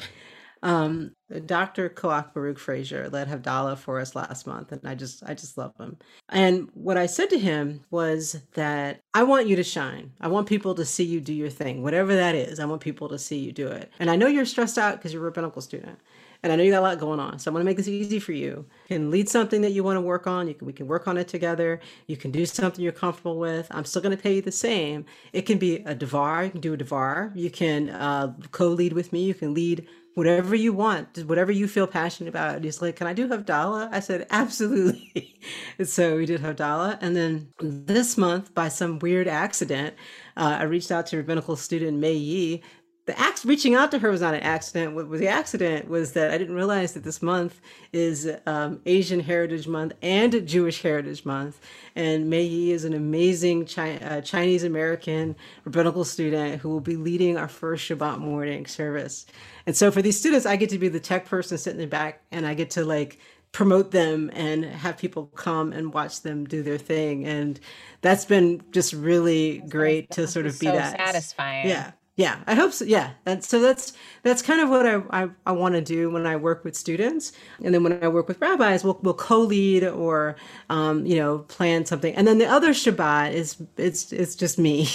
Um, 0.60 1.12
dr 1.46 1.90
koach 1.90 2.34
baruch 2.34 2.58
frazier 2.58 3.08
led 3.10 3.28
havdalah 3.28 3.78
for 3.78 4.00
us 4.00 4.16
last 4.16 4.44
month 4.44 4.72
and 4.72 4.80
i 4.84 4.92
just 4.96 5.22
i 5.24 5.34
just 5.34 5.56
love 5.56 5.72
him. 5.78 5.96
And 6.28 6.68
what 6.74 6.96
i 6.96 7.06
said 7.06 7.30
to 7.30 7.38
him 7.38 7.80
was 7.90 8.40
that 8.54 9.00
i 9.14 9.22
want 9.22 9.46
you 9.48 9.56
to 9.56 9.64
shine. 9.64 10.12
I 10.20 10.28
want 10.28 10.48
people 10.48 10.74
to 10.76 10.84
see 10.84 11.04
you 11.04 11.20
do 11.20 11.32
your 11.32 11.50
thing 11.50 11.82
whatever 11.82 12.14
that 12.14 12.34
is. 12.34 12.60
I 12.60 12.64
want 12.64 12.80
people 12.80 13.08
to 13.08 13.18
see 13.18 13.38
you 13.38 13.52
do 13.52 13.66
it. 13.68 13.90
And 13.98 14.10
i 14.10 14.16
know 14.16 14.26
you're 14.28 14.44
stressed 14.44 14.78
out 14.78 14.96
because 14.96 15.12
you're 15.12 15.22
a 15.22 15.24
rabbinical 15.24 15.62
student 15.62 15.98
and 16.42 16.52
I 16.52 16.56
know 16.56 16.62
you 16.62 16.70
got 16.70 16.80
a 16.80 16.82
lot 16.82 16.98
going 16.98 17.18
on. 17.18 17.38
So 17.38 17.48
I'm 17.48 17.54
going 17.54 17.62
to 17.62 17.68
make 17.68 17.76
this 17.76 17.88
easy 17.88 18.20
for 18.20 18.32
you. 18.32 18.64
You 18.88 18.96
can 18.96 19.10
lead 19.10 19.28
something 19.28 19.60
that 19.62 19.72
you 19.72 19.82
want 19.82 19.96
to 19.96 20.00
work 20.00 20.26
on. 20.26 20.46
You 20.46 20.54
can, 20.54 20.66
we 20.66 20.72
can 20.72 20.86
work 20.86 21.08
on 21.08 21.18
it 21.18 21.26
together. 21.26 21.80
You 22.06 22.16
can 22.16 22.30
do 22.30 22.46
something 22.46 22.82
you're 22.82 22.92
comfortable 22.92 23.38
with. 23.38 23.66
I'm 23.70 23.84
still 23.84 24.02
going 24.02 24.16
to 24.16 24.22
pay 24.22 24.36
you 24.36 24.42
the 24.42 24.52
same. 24.52 25.04
It 25.32 25.42
can 25.42 25.58
be 25.58 25.76
a 25.78 25.94
devar. 25.94 26.44
You 26.44 26.50
can 26.50 26.60
do 26.60 26.74
a 26.74 26.76
devar. 26.76 27.32
You 27.34 27.50
can 27.50 27.90
uh, 27.90 28.34
co-lead 28.52 28.92
with 28.92 29.12
me. 29.12 29.24
You 29.24 29.34
can 29.34 29.52
lead 29.52 29.86
whatever 30.18 30.56
you 30.56 30.72
want, 30.72 31.16
whatever 31.26 31.52
you 31.52 31.68
feel 31.68 31.86
passionate 31.86 32.28
about. 32.28 32.56
And 32.56 32.64
he's 32.64 32.82
like, 32.82 32.96
"Can 32.96 33.06
I 33.06 33.12
do 33.12 33.28
Havdalah?" 33.28 33.88
I 33.92 34.00
said, 34.00 34.26
"Absolutely." 34.30 35.38
and 35.78 35.88
so 35.96 36.16
we 36.16 36.26
did 36.26 36.40
Havdalah, 36.40 36.98
and 37.00 37.14
then 37.14 37.48
this 37.60 38.18
month, 38.18 38.52
by 38.52 38.68
some 38.68 38.98
weird 38.98 39.28
accident, 39.28 39.94
uh, 40.36 40.56
I 40.58 40.64
reached 40.64 40.90
out 40.90 41.06
to 41.06 41.18
rabbinical 41.18 41.54
student 41.54 41.98
Mei 41.98 42.14
Yi, 42.14 42.62
the 43.08 43.18
act 43.18 43.42
reaching 43.46 43.74
out 43.74 43.90
to 43.90 43.98
her 44.00 44.10
was 44.10 44.20
not 44.20 44.34
an 44.34 44.42
accident. 44.42 44.94
What 44.94 45.08
was 45.08 45.18
the 45.18 45.28
accident 45.28 45.88
was 45.88 46.12
that 46.12 46.30
I 46.30 46.36
didn't 46.36 46.54
realize 46.54 46.92
that 46.92 47.04
this 47.04 47.22
month 47.22 47.58
is 47.90 48.30
um, 48.44 48.82
Asian 48.84 49.20
Heritage 49.20 49.66
Month 49.66 49.94
and 50.02 50.46
Jewish 50.46 50.82
Heritage 50.82 51.24
Month. 51.24 51.58
And 51.96 52.28
Mei 52.28 52.42
Yi 52.42 52.72
is 52.72 52.84
an 52.84 52.92
amazing 52.92 53.64
Chi- 53.64 53.96
uh, 53.96 54.20
Chinese 54.20 54.62
American 54.62 55.36
rabbinical 55.64 56.04
student 56.04 56.60
who 56.60 56.68
will 56.68 56.82
be 56.82 56.96
leading 56.96 57.38
our 57.38 57.48
first 57.48 57.88
Shabbat 57.88 58.18
morning 58.18 58.66
service. 58.66 59.24
And 59.64 59.74
so 59.74 59.90
for 59.90 60.02
these 60.02 60.20
students, 60.20 60.44
I 60.44 60.56
get 60.56 60.68
to 60.68 60.78
be 60.78 60.88
the 60.88 61.00
tech 61.00 61.24
person 61.24 61.56
sitting 61.56 61.80
in 61.80 61.86
the 61.86 61.90
back, 61.90 62.20
and 62.30 62.46
I 62.46 62.52
get 62.52 62.68
to 62.72 62.84
like 62.84 63.18
promote 63.52 63.90
them 63.90 64.30
and 64.34 64.66
have 64.66 64.98
people 64.98 65.26
come 65.34 65.72
and 65.72 65.94
watch 65.94 66.20
them 66.20 66.44
do 66.44 66.62
their 66.62 66.76
thing 66.76 67.24
and 67.24 67.58
that's 68.02 68.26
been 68.26 68.62
just 68.72 68.92
really 68.92 69.62
great 69.70 70.10
to 70.10 70.26
sort 70.26 70.44
of 70.44 70.60
be 70.60 70.66
so 70.66 70.72
that 70.72 70.94
satisfying 70.98 71.66
yeah 71.66 71.92
yeah 72.18 72.40
i 72.46 72.54
hope 72.54 72.72
so 72.72 72.84
yeah 72.84 73.12
and 73.24 73.42
so 73.42 73.60
that's 73.60 73.94
that's 74.22 74.42
kind 74.42 74.60
of 74.60 74.68
what 74.68 74.84
i 74.84 75.00
i, 75.10 75.28
I 75.46 75.52
want 75.52 75.74
to 75.76 75.80
do 75.80 76.10
when 76.10 76.26
i 76.26 76.36
work 76.36 76.64
with 76.64 76.76
students 76.76 77.32
and 77.64 77.72
then 77.72 77.82
when 77.82 78.02
i 78.04 78.08
work 78.08 78.28
with 78.28 78.40
rabbis 78.40 78.84
we'll, 78.84 78.98
we'll 79.02 79.14
co-lead 79.14 79.84
or 79.84 80.36
um, 80.68 81.06
you 81.06 81.16
know 81.16 81.38
plan 81.38 81.86
something 81.86 82.14
and 82.14 82.26
then 82.26 82.38
the 82.38 82.46
other 82.46 82.70
shabbat 82.70 83.32
is 83.32 83.56
it's 83.78 84.12
it's 84.12 84.34
just 84.34 84.58
me 84.58 84.88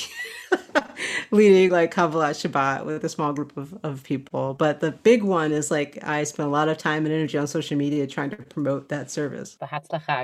leading 1.32 1.72
like 1.72 1.94
Kabbalat 1.94 2.36
Shabbat 2.36 2.86
with 2.86 3.04
a 3.04 3.10
small 3.10 3.34
group 3.34 3.56
of, 3.58 3.78
of 3.84 4.04
people. 4.04 4.54
But 4.54 4.80
the 4.80 4.92
big 4.92 5.24
one 5.24 5.52
is 5.52 5.72
like 5.72 5.98
I 6.04 6.24
spend 6.24 6.48
a 6.48 6.52
lot 6.52 6.70
of 6.70 6.78
time 6.78 7.06
and 7.06 7.14
energy 7.14 7.38
on 7.38 7.48
social 7.48 7.78
media 7.78 8.06
trying 8.06 8.30
to 8.32 8.38
promote 8.38 8.90
that 8.90 9.10
service. 9.10 9.58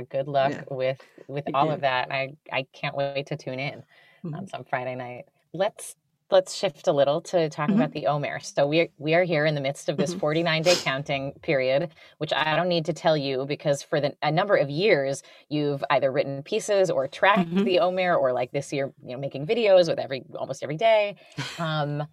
Good 0.10 0.28
luck 0.28 0.52
yeah. 0.52 0.64
with 0.70 1.02
with 1.28 1.46
all 1.54 1.72
of 1.72 1.82
that. 1.82 2.12
I 2.12 2.36
I 2.52 2.68
can't 2.74 2.96
wait 2.96 3.28
to 3.28 3.38
tune 3.38 3.60
in 3.60 3.84
mm-hmm. 4.24 4.36
on 4.36 4.48
some 4.48 4.64
Friday 4.66 4.96
night. 4.96 5.26
Let's 5.54 5.96
let's 6.32 6.54
shift 6.54 6.88
a 6.88 6.94
little 6.94 7.22
to 7.22 7.50
talk 7.50 7.70
mm-hmm. 7.70 7.80
about 7.80 7.94
the 7.94 8.08
Omer. 8.08 8.40
So 8.40 8.68
we 8.68 8.82
are, 8.82 8.88
we 8.98 9.14
are 9.16 9.24
here 9.24 9.46
in 9.46 9.56
the 9.56 9.62
midst 9.62 9.90
of 9.90 9.98
this 9.98 10.12
mm-hmm. 10.12 10.20
49 10.20 10.62
day 10.64 10.76
counting 10.76 11.34
period, 11.42 11.90
which 12.20 12.32
I 12.34 12.56
don't 12.56 12.70
need 12.70 12.86
to 12.86 12.94
tell 12.94 13.18
you 13.18 13.46
because 13.48 13.82
for 13.82 14.00
the, 14.00 14.16
a 14.22 14.32
number 14.32 14.56
of 14.56 14.70
years 14.70 15.24
you've 15.50 15.84
either 15.90 16.12
written 16.12 16.44
pieces 16.44 16.90
or 16.90 17.08
tracked 17.08 17.50
mm-hmm. 17.50 17.64
the 17.64 17.80
Omer, 17.80 18.16
or 18.16 18.34
like 18.34 18.52
this 18.52 18.72
year, 18.72 18.94
you 19.04 19.14
know, 19.14 19.20
making 19.20 19.48
videos 19.48 19.88
with 19.88 20.00
every 20.00 20.24
almost 20.36 20.64
every 20.64 20.78
day. 20.78 21.16
Um, 21.58 22.04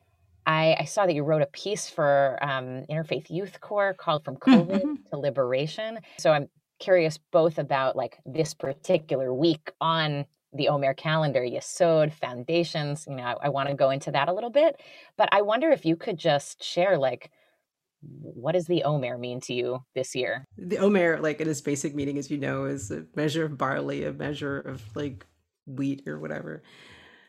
I, 0.47 0.77
I, 0.79 0.85
saw 0.85 1.07
that 1.07 1.15
you 1.15 1.25
wrote 1.25 1.43
a 1.43 1.47
piece 1.47 1.91
for 1.91 2.39
um, 2.41 2.85
Interfaith 2.89 3.31
Youth 3.31 3.61
Core 3.61 3.95
called 3.95 4.25
"From 4.25 4.37
COVID 4.37 4.83
mm-hmm. 4.83 4.95
to 5.11 5.19
Liberation." 5.19 5.99
So 6.19 6.31
I'm 6.31 6.49
curious 6.79 7.19
both 7.33 7.59
about 7.59 7.97
like 7.97 8.19
this 8.25 8.55
particular 8.55 9.33
week 9.33 9.71
on 9.81 10.27
the 10.57 10.69
Omer 10.69 10.95
calendar, 10.95 11.41
Yesod, 11.41 12.13
foundations. 12.13 13.07
You 13.09 13.17
know, 13.17 13.23
I, 13.25 13.47
I 13.47 13.49
want 13.49 13.69
to 13.69 13.75
go 13.75 13.91
into 13.91 14.11
that 14.13 14.29
a 14.29 14.33
little 14.33 14.51
bit, 14.51 14.81
but 15.17 15.29
I 15.33 15.43
wonder 15.43 15.71
if 15.71 15.85
you 15.85 15.97
could 15.97 16.19
just 16.19 16.63
share 16.63 16.99
like 16.99 17.31
what 18.21 18.53
does 18.53 18.67
the 18.67 18.85
Omer 18.85 19.19
mean 19.19 19.41
to 19.41 19.55
you 19.55 19.83
this 19.95 20.15
year? 20.15 20.45
The 20.59 20.79
Omer, 20.79 21.19
like 21.21 21.41
in 21.41 21.49
its 21.49 21.61
basic 21.61 21.95
meaning, 21.95 22.19
as 22.19 22.31
you 22.31 22.39
know, 22.39 22.65
is 22.65 22.91
a 22.91 23.05
measure 23.15 23.45
of 23.45 23.59
barley, 23.59 24.05
a 24.05 24.13
measure 24.13 24.59
of 24.59 24.83
like 24.95 25.27
wheat 25.67 26.07
or 26.07 26.19
whatever. 26.19 26.63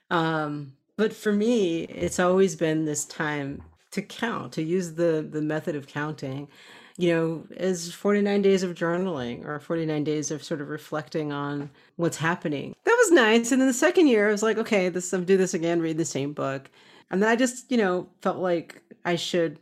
Um, 0.10 0.74
but 0.98 1.14
for 1.14 1.32
me, 1.32 1.84
it's 1.84 2.20
always 2.20 2.56
been 2.56 2.86
this 2.86 3.06
time 3.06 3.64
to 3.92 4.02
count, 4.02 4.54
to 4.54 4.64
use 4.64 4.94
the 4.94 5.28
the 5.28 5.42
method 5.42 5.76
of 5.76 5.88
counting 5.88 6.48
you 6.98 7.14
know, 7.14 7.44
is 7.52 7.94
49 7.94 8.42
days 8.42 8.64
of 8.64 8.74
journaling 8.74 9.46
or 9.46 9.60
49 9.60 10.04
days 10.04 10.32
of 10.32 10.44
sort 10.44 10.62
of 10.62 10.70
reflecting 10.70 11.32
on 11.32 11.70
what's 11.96 12.18
happening. 12.18 12.76
That 12.86 12.98
was 12.98 13.12
nice. 13.12 13.52
And 13.52 13.62
then 13.62 13.68
the 13.68 13.74
second 13.74 14.08
year, 14.08 14.28
I 14.28 14.32
was 14.32 14.44
like, 14.44 14.58
okay, 14.58 14.90
this 14.90 15.14
I'll 15.14 15.22
do 15.22 15.38
this 15.38 15.54
again, 15.54 15.80
read 15.80 15.98
the 15.98 16.06
same 16.06 16.34
book. 16.34 16.70
And 17.12 17.22
then 17.22 17.30
I 17.30 17.36
just, 17.36 17.72
you 17.72 17.78
know, 17.78 18.10
felt 18.22 18.38
like 18.38 18.82
I 19.06 19.16
should 19.16 19.60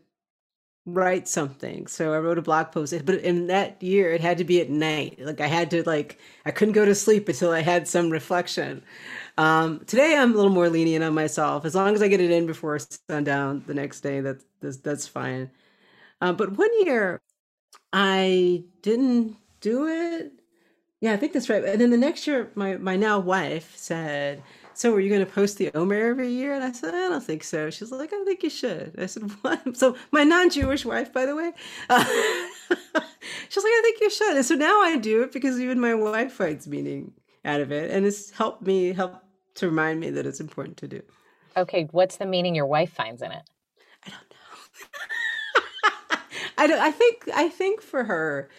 write 0.85 1.27
something. 1.27 1.87
So 1.87 2.13
I 2.13 2.19
wrote 2.19 2.37
a 2.37 2.43
blog 2.43 2.71
post. 2.71 2.93
But 3.05 3.15
in 3.15 3.47
that 3.47 3.81
year, 3.81 4.11
it 4.13 4.21
had 4.21 4.37
to 4.37 4.43
be 4.43 4.61
at 4.61 4.69
night. 4.69 5.19
Like 5.19 5.41
I 5.41 5.47
had 5.47 5.71
to 5.71 5.83
like 5.83 6.19
I 6.45 6.51
couldn't 6.51 6.73
go 6.73 6.85
to 6.85 6.95
sleep 6.95 7.27
until 7.27 7.51
I 7.51 7.61
had 7.61 7.87
some 7.87 8.09
reflection. 8.09 8.83
Um, 9.37 9.83
today 9.87 10.15
I'm 10.15 10.31
a 10.33 10.35
little 10.35 10.51
more 10.51 10.69
lenient 10.69 11.03
on 11.03 11.13
myself. 11.13 11.65
As 11.65 11.75
long 11.75 11.93
as 11.95 12.01
I 12.01 12.07
get 12.07 12.21
it 12.21 12.31
in 12.31 12.45
before 12.45 12.79
sundown 13.09 13.63
the 13.67 13.73
next 13.73 14.01
day, 14.01 14.21
that's, 14.21 14.45
that's 14.77 15.07
fine. 15.07 15.49
Uh, 16.21 16.33
but 16.33 16.57
one 16.57 16.69
year 16.85 17.21
I 17.91 18.63
didn't 18.81 19.37
do 19.61 19.87
it. 19.87 20.33
Yeah, 21.01 21.13
I 21.13 21.17
think 21.17 21.33
that's 21.33 21.49
right. 21.49 21.63
And 21.63 21.79
then 21.79 21.91
the 21.91 21.97
next 21.97 22.25
year, 22.27 22.51
my, 22.55 22.77
my 22.77 22.95
now 22.95 23.19
wife 23.19 23.75
said, 23.75 24.41
So 24.73 24.93
are 24.93 24.99
you 24.99 25.09
going 25.09 25.25
to 25.25 25.31
post 25.31 25.57
the 25.57 25.71
Omer 25.73 26.07
every 26.07 26.29
year? 26.29 26.53
And 26.53 26.63
I 26.63 26.71
said, 26.71 26.93
I 26.93 27.09
don't 27.09 27.23
think 27.23 27.43
so. 27.43 27.69
She's 27.69 27.91
like, 27.91 28.11
I 28.13 28.23
think 28.23 28.43
you 28.43 28.49
should. 28.49 28.95
I 28.97 29.05
said, 29.05 29.23
What? 29.41 29.77
So 29.77 29.95
my 30.11 30.23
non 30.23 30.49
Jewish 30.49 30.85
wife, 30.85 31.13
by 31.13 31.25
the 31.25 31.35
way, 31.35 31.51
uh, 31.89 32.03
she's 33.49 33.63
like, 33.63 33.73
I 33.73 33.81
think 33.83 34.01
you 34.01 34.09
should. 34.09 34.35
And 34.35 34.45
so 34.45 34.55
now 34.55 34.81
I 34.81 34.97
do 34.97 35.23
it 35.23 35.31
because 35.31 35.59
even 35.59 35.79
my 35.79 35.93
wife 35.93 36.33
finds 36.33 36.67
meaning 36.67 37.13
out 37.43 37.61
of 37.61 37.71
it. 37.71 37.91
And 37.91 38.05
it's 38.05 38.31
helped 38.31 38.65
me, 38.65 38.93
help 38.93 39.21
to 39.55 39.67
remind 39.67 39.99
me 39.99 40.09
that 40.11 40.25
it's 40.25 40.39
important 40.39 40.77
to 40.77 40.87
do. 40.87 41.01
Okay. 41.57 41.87
What's 41.91 42.17
the 42.17 42.25
meaning 42.25 42.55
your 42.55 42.65
wife 42.65 42.91
finds 42.91 43.21
in 43.21 43.31
it? 43.31 43.43
I 44.05 44.09
don't 44.09 44.29
know. 44.31 44.87
I 46.57 46.67
don't. 46.67 46.79
I 46.79 46.91
think. 46.91 47.29
I 47.33 47.49
think 47.49 47.81
for 47.81 48.03
her, 48.03 48.49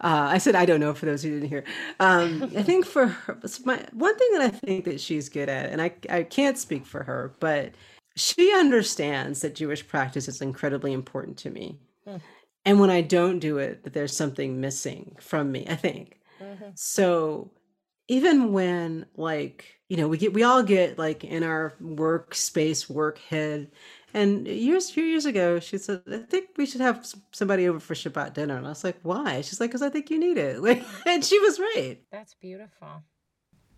uh, 0.00 0.28
I 0.30 0.38
said 0.38 0.54
I 0.54 0.66
don't 0.66 0.80
know 0.80 0.94
for 0.94 1.06
those 1.06 1.22
who 1.22 1.30
didn't 1.30 1.48
hear. 1.48 1.64
Um, 2.00 2.52
I 2.56 2.62
think 2.62 2.86
for 2.86 3.06
her, 3.06 3.38
my 3.64 3.84
one 3.92 4.18
thing 4.18 4.28
that 4.32 4.42
I 4.42 4.48
think 4.48 4.84
that 4.84 5.00
she's 5.00 5.28
good 5.28 5.48
at, 5.48 5.70
and 5.70 5.80
I 5.80 5.92
I 6.10 6.22
can't 6.22 6.58
speak 6.58 6.86
for 6.86 7.02
her, 7.04 7.34
but 7.40 7.72
she 8.16 8.52
understands 8.54 9.40
that 9.40 9.54
Jewish 9.54 9.86
practice 9.86 10.28
is 10.28 10.40
incredibly 10.40 10.92
important 10.92 11.36
to 11.38 11.50
me, 11.50 11.78
mm. 12.06 12.20
and 12.64 12.80
when 12.80 12.90
I 12.90 13.00
don't 13.00 13.38
do 13.38 13.58
it, 13.58 13.84
that 13.84 13.92
there's 13.92 14.16
something 14.16 14.60
missing 14.60 15.16
from 15.20 15.52
me. 15.52 15.66
I 15.68 15.76
think 15.76 16.20
mm-hmm. 16.40 16.70
so. 16.74 17.50
even 18.08 18.52
when 18.52 19.06
like 19.16 19.64
you 19.88 19.96
know 19.96 20.08
we 20.08 20.18
get 20.18 20.32
we 20.32 20.42
all 20.44 20.62
get 20.62 20.98
like 20.98 21.24
in 21.24 21.42
our 21.42 21.74
workspace 21.82 22.88
work 22.88 23.18
head 23.18 23.70
and 24.16 24.48
years 24.48 24.90
few 24.90 25.04
years 25.04 25.26
ago 25.26 25.60
she 25.60 25.76
said 25.78 26.00
i 26.10 26.18
think 26.18 26.48
we 26.56 26.66
should 26.66 26.80
have 26.80 27.06
somebody 27.32 27.68
over 27.68 27.78
for 27.78 27.94
shabbat 27.94 28.32
dinner 28.34 28.56
and 28.56 28.66
i 28.66 28.70
was 28.70 28.82
like 28.82 28.98
why 29.02 29.40
she's 29.40 29.60
like 29.60 29.70
because 29.70 29.82
i 29.82 29.90
think 29.90 30.10
you 30.10 30.18
need 30.18 30.38
it 30.38 30.60
like 30.68 30.82
and 31.06 31.24
she 31.24 31.38
was 31.38 31.60
right 31.60 31.98
that's 32.10 32.34
beautiful 32.34 33.02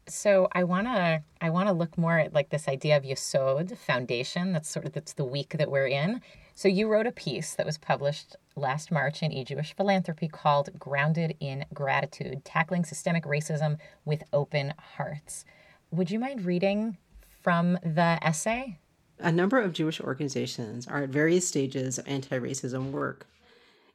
so 0.09 0.49
I 0.53 0.65
want 0.65 0.87
to 0.87 1.23
I 1.41 1.51
want 1.51 1.69
to 1.69 1.73
look 1.73 1.97
more 1.99 2.19
at 2.19 2.33
like 2.33 2.51
this 2.51 2.69
idea 2.69 2.97
of 2.97 3.03
Yesod 3.05 3.77
foundation. 3.77 4.53
That's 4.53 4.69
sort 4.69 4.87
of 4.87 4.93
that's 4.93 5.13
the 5.13 5.25
week 5.25 5.57
that 5.59 5.71
we're 5.71 5.87
in. 5.87 6.21
So 6.55 6.67
you 6.67 6.89
wrote 6.89 7.07
a 7.07 7.13
piece 7.13 7.55
that 7.55 7.67
was 7.67 7.79
published 7.79 8.35
last 8.57 8.91
March 8.91 9.23
in 9.23 9.33
E-Jewish 9.33 9.75
Philanthropy 9.77 10.29
called 10.29 10.71
"Grounded 10.79 11.37
in 11.41 11.65
Gratitude: 11.75 12.45
Tackling 12.45 12.85
Systemic 12.85 13.25
Racism 13.25 13.79
with 14.05 14.23
Open 14.33 14.75
Hearts." 14.97 15.45
Would 15.91 16.11
you 16.11 16.19
mind 16.19 16.45
reading 16.45 16.97
from 17.43 17.75
the 17.83 18.19
essay? 18.23 18.79
A 19.21 19.33
number 19.33 19.61
of 19.61 19.73
Jewish 19.73 20.01
organizations 20.01 20.87
are 20.87 21.03
at 21.03 21.09
various 21.09 21.47
stages 21.47 21.99
of 21.99 22.07
anti-racism 22.07 22.93
work. 22.93 23.27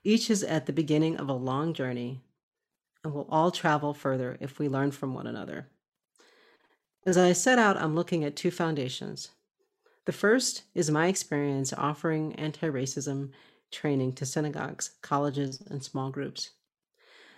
Each 0.03 0.29
is 0.29 0.43
at 0.43 0.65
the 0.65 0.73
beginning 0.73 1.17
of 1.17 1.29
a 1.29 1.33
long 1.33 1.73
journey 1.73 2.19
and 3.03 3.13
will 3.13 3.27
all 3.29 3.49
travel 3.49 3.93
further 3.93 4.37
if 4.41 4.59
we 4.59 4.67
learn 4.67 4.91
from 4.91 5.13
one 5.13 5.27
another. 5.27 5.67
As 7.05 7.17
I 7.17 7.31
set 7.33 7.57
out, 7.57 7.77
I'm 7.77 7.95
looking 7.95 8.23
at 8.23 8.35
two 8.35 8.51
foundations. 8.51 9.29
The 10.05 10.11
first 10.11 10.63
is 10.75 10.91
my 10.91 11.07
experience 11.07 11.71
offering 11.71 12.35
anti 12.35 12.67
racism 12.67 13.31
training 13.71 14.13
to 14.13 14.25
synagogues, 14.25 14.91
colleges, 15.01 15.61
and 15.69 15.83
small 15.83 16.11
groups. 16.11 16.51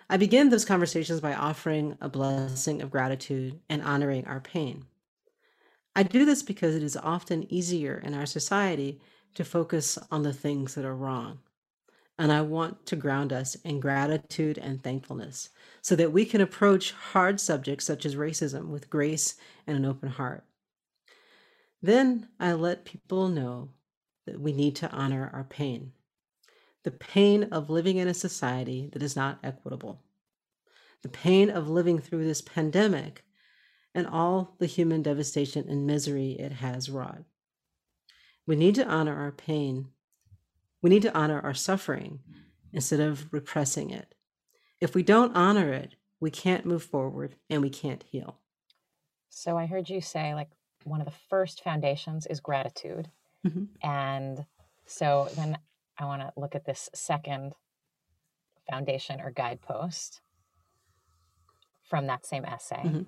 I 0.10 0.18
begin 0.18 0.50
those 0.50 0.66
conversations 0.66 1.20
by 1.20 1.34
offering 1.34 1.98
a 2.02 2.10
blessing 2.10 2.82
of 2.82 2.92
gratitude 2.92 3.60
and 3.70 3.82
honoring 3.82 4.26
our 4.26 4.40
pain. 4.40 4.86
I 5.96 6.04
do 6.04 6.26
this 6.26 6.44
because 6.44 6.76
it 6.76 6.84
is 6.84 6.98
often 6.98 7.52
easier 7.52 7.98
in 7.98 8.14
our 8.14 8.26
society 8.26 9.00
to 9.36 9.44
focus 9.44 9.98
on 10.12 10.24
the 10.24 10.34
things 10.34 10.76
that 10.76 10.86
are 10.86 10.96
wrong 10.96 11.40
and 12.18 12.32
I 12.32 12.42
want 12.42 12.86
to 12.88 12.96
ground 12.96 13.34
us 13.34 13.56
in 13.56 13.80
gratitude 13.80 14.58
and 14.58 14.82
thankfulness 14.82 15.50
so 15.82 15.96
that 15.96 16.14
we 16.14 16.26
can 16.26 16.42
approach 16.42 16.92
hard 16.92 17.42
subjects 17.42 17.86
such 17.86 18.06
as 18.06 18.16
racism 18.16 18.68
with 18.68 18.90
grace 18.90 19.36
and 19.68 19.78
an 19.78 19.86
open 19.86 20.10
heart. 20.10 20.46
Then 21.82 22.30
I 22.40 22.54
let 22.54 22.86
people 22.86 23.28
know 23.28 23.70
that 24.26 24.40
we 24.40 24.54
need 24.54 24.76
to 24.78 24.92
honor 24.92 25.30
our 25.34 25.44
pain 25.44 25.92
the 26.84 26.92
pain 26.92 27.46
of 27.46 27.68
living 27.72 27.98
in 27.98 28.08
a 28.08 28.14
society 28.14 28.88
that 28.94 29.02
is 29.02 29.16
not 29.16 29.40
equitable, 29.44 30.04
the 31.02 31.10
pain 31.10 31.50
of 31.50 31.68
living 31.68 31.98
through 31.98 32.24
this 32.24 32.44
pandemic 32.44 33.25
and 33.96 34.06
all 34.06 34.56
the 34.60 34.68
human 34.68 35.02
devastation 35.02 35.68
and 35.68 35.88
misery 35.88 36.34
it 36.34 36.52
has 36.52 36.90
wrought. 36.90 37.24
We 38.46 38.56
need 38.56 38.76
to 38.76 38.88
honor 38.88 39.16
our 39.16 39.32
pain 39.32 39.88
we 40.86 40.92
need 40.92 41.02
to 41.02 41.18
honor 41.18 41.42
our 41.42 41.56
suffering 41.56 42.20
instead 42.72 43.00
of 43.00 43.34
repressing 43.34 43.90
it. 43.90 44.14
If 44.80 44.94
we 44.94 45.02
don't 45.02 45.36
honor 45.36 45.74
it, 45.74 45.96
we 46.20 46.30
can't 46.30 46.64
move 46.64 46.84
forward 46.84 47.38
and 47.50 47.64
we 47.64 47.72
can't 47.72 48.04
heal. 48.04 48.38
So 49.32 49.58
I 49.58 49.66
heard 49.66 49.90
you 49.90 50.00
say 50.00 50.36
like 50.36 50.50
one 50.84 51.02
of 51.02 51.06
the 51.06 51.14
first 51.28 51.64
foundations 51.64 52.28
is 52.28 52.40
gratitude. 52.40 53.10
Mm-hmm. 53.48 53.64
And 53.82 54.46
so 54.86 55.28
then 55.36 55.58
I 55.98 56.06
want 56.06 56.22
to 56.22 56.32
look 56.38 56.54
at 56.54 56.66
this 56.66 56.88
second 56.94 57.54
foundation 58.70 59.22
or 59.22 59.32
guidepost 59.32 60.22
from 61.90 62.06
that 62.06 62.28
same 62.28 62.46
essay. 62.46 62.84
Mm-hmm. 62.86 63.02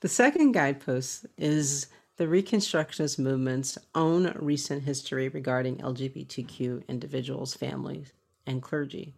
The 0.00 0.08
second 0.08 0.52
guidepost 0.52 1.26
is 1.36 1.88
the 2.16 2.26
Reconstructionist 2.26 3.18
movement's 3.18 3.78
own 3.94 4.32
recent 4.38 4.82
history 4.82 5.28
regarding 5.28 5.78
LGBTQ 5.78 6.86
individuals, 6.88 7.54
families, 7.54 8.12
and 8.46 8.62
clergy. 8.62 9.14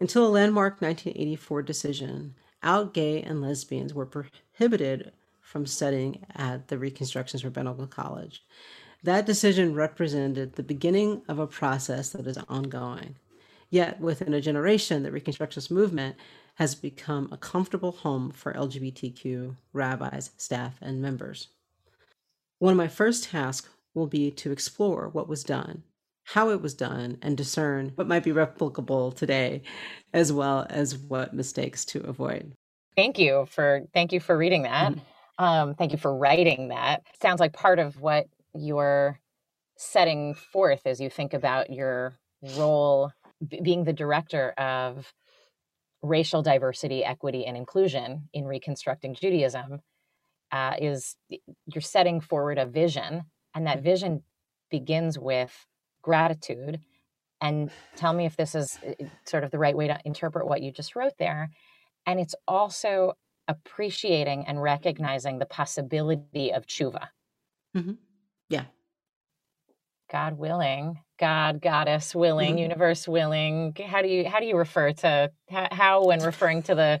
Until 0.00 0.26
a 0.26 0.28
landmark 0.28 0.80
1984 0.82 1.62
decision, 1.62 2.34
out 2.62 2.92
gay 2.92 3.22
and 3.22 3.40
lesbians 3.40 3.94
were 3.94 4.06
prohibited 4.06 5.12
from 5.40 5.66
studying 5.66 6.24
at 6.34 6.68
the 6.68 6.76
Reconstructionist 6.76 7.44
Rabbinical 7.44 7.86
College. 7.86 8.42
That 9.02 9.26
decision 9.26 9.74
represented 9.74 10.54
the 10.54 10.62
beginning 10.62 11.22
of 11.28 11.38
a 11.38 11.46
process 11.46 12.10
that 12.10 12.26
is 12.26 12.38
ongoing. 12.48 13.16
Yet, 13.70 14.00
within 14.00 14.34
a 14.34 14.40
generation, 14.40 15.02
the 15.02 15.10
Reconstructionist 15.10 15.70
movement 15.70 16.16
has 16.54 16.74
become 16.74 17.28
a 17.32 17.36
comfortable 17.36 17.92
home 17.92 18.30
for 18.30 18.52
LGBTQ 18.52 19.56
rabbis, 19.72 20.30
staff, 20.36 20.78
and 20.80 21.00
members. 21.00 21.48
One 22.58 22.72
of 22.72 22.76
my 22.76 22.88
first 22.88 23.24
tasks 23.24 23.68
will 23.94 24.06
be 24.06 24.30
to 24.30 24.52
explore 24.52 25.08
what 25.08 25.28
was 25.28 25.42
done, 25.42 25.82
how 26.24 26.50
it 26.50 26.62
was 26.62 26.74
done, 26.74 27.18
and 27.22 27.36
discern 27.36 27.92
what 27.94 28.06
might 28.06 28.24
be 28.24 28.32
replicable 28.32 29.14
today, 29.14 29.62
as 30.12 30.32
well 30.32 30.66
as 30.70 30.96
what 30.96 31.34
mistakes 31.34 31.84
to 31.86 32.00
avoid. 32.00 32.52
Thank 32.96 33.18
you 33.18 33.46
for 33.50 33.82
thank 33.94 34.12
you 34.12 34.20
for 34.20 34.36
reading 34.36 34.62
that. 34.62 34.92
Mm-hmm. 34.92 35.44
Um, 35.44 35.74
thank 35.74 35.92
you 35.92 35.98
for 35.98 36.14
writing 36.14 36.68
that. 36.68 37.02
Sounds 37.20 37.40
like 37.40 37.52
part 37.52 37.78
of 37.78 38.00
what 38.00 38.26
you're 38.54 39.18
setting 39.76 40.34
forth 40.34 40.82
as 40.86 41.00
you 41.00 41.10
think 41.10 41.34
about 41.34 41.70
your 41.70 42.14
role 42.56 43.10
b- 43.46 43.60
being 43.62 43.84
the 43.84 43.92
director 43.92 44.50
of 44.50 45.12
racial 46.02 46.42
diversity, 46.42 47.04
equity, 47.04 47.46
and 47.46 47.56
inclusion 47.56 48.28
in 48.32 48.44
reconstructing 48.44 49.14
Judaism 49.14 49.80
uh, 50.50 50.74
is 50.78 51.16
you're 51.30 51.80
setting 51.80 52.20
forward 52.20 52.58
a 52.58 52.66
vision, 52.66 53.22
and 53.54 53.66
that 53.66 53.82
vision 53.82 54.22
begins 54.70 55.18
with 55.18 55.66
gratitude. 56.02 56.80
And 57.40 57.70
tell 57.96 58.12
me 58.12 58.26
if 58.26 58.36
this 58.36 58.54
is 58.54 58.78
sort 59.24 59.44
of 59.44 59.50
the 59.50 59.58
right 59.58 59.76
way 59.76 59.88
to 59.88 59.98
interpret 60.04 60.46
what 60.46 60.62
you 60.62 60.70
just 60.70 60.94
wrote 60.94 61.14
there. 61.18 61.50
And 62.06 62.20
it's 62.20 62.34
also 62.46 63.14
appreciating 63.48 64.44
and 64.46 64.62
recognizing 64.62 65.38
the 65.38 65.46
possibility 65.46 66.52
of 66.52 66.66
tshuva. 66.66 67.08
Mm-hmm. 67.76 67.92
Yeah. 68.48 68.64
God 70.12 70.36
willing, 70.36 71.00
God, 71.18 71.62
goddess 71.62 72.14
willing, 72.14 72.50
mm-hmm. 72.50 72.64
universe 72.64 73.08
willing. 73.08 73.74
How 73.86 74.02
do 74.02 74.08
you 74.08 74.28
how 74.28 74.40
do 74.40 74.46
you 74.46 74.58
refer 74.58 74.92
to 74.92 75.32
how, 75.50 75.68
how 75.72 76.04
when 76.04 76.22
referring 76.22 76.62
to 76.64 76.74
the 76.74 77.00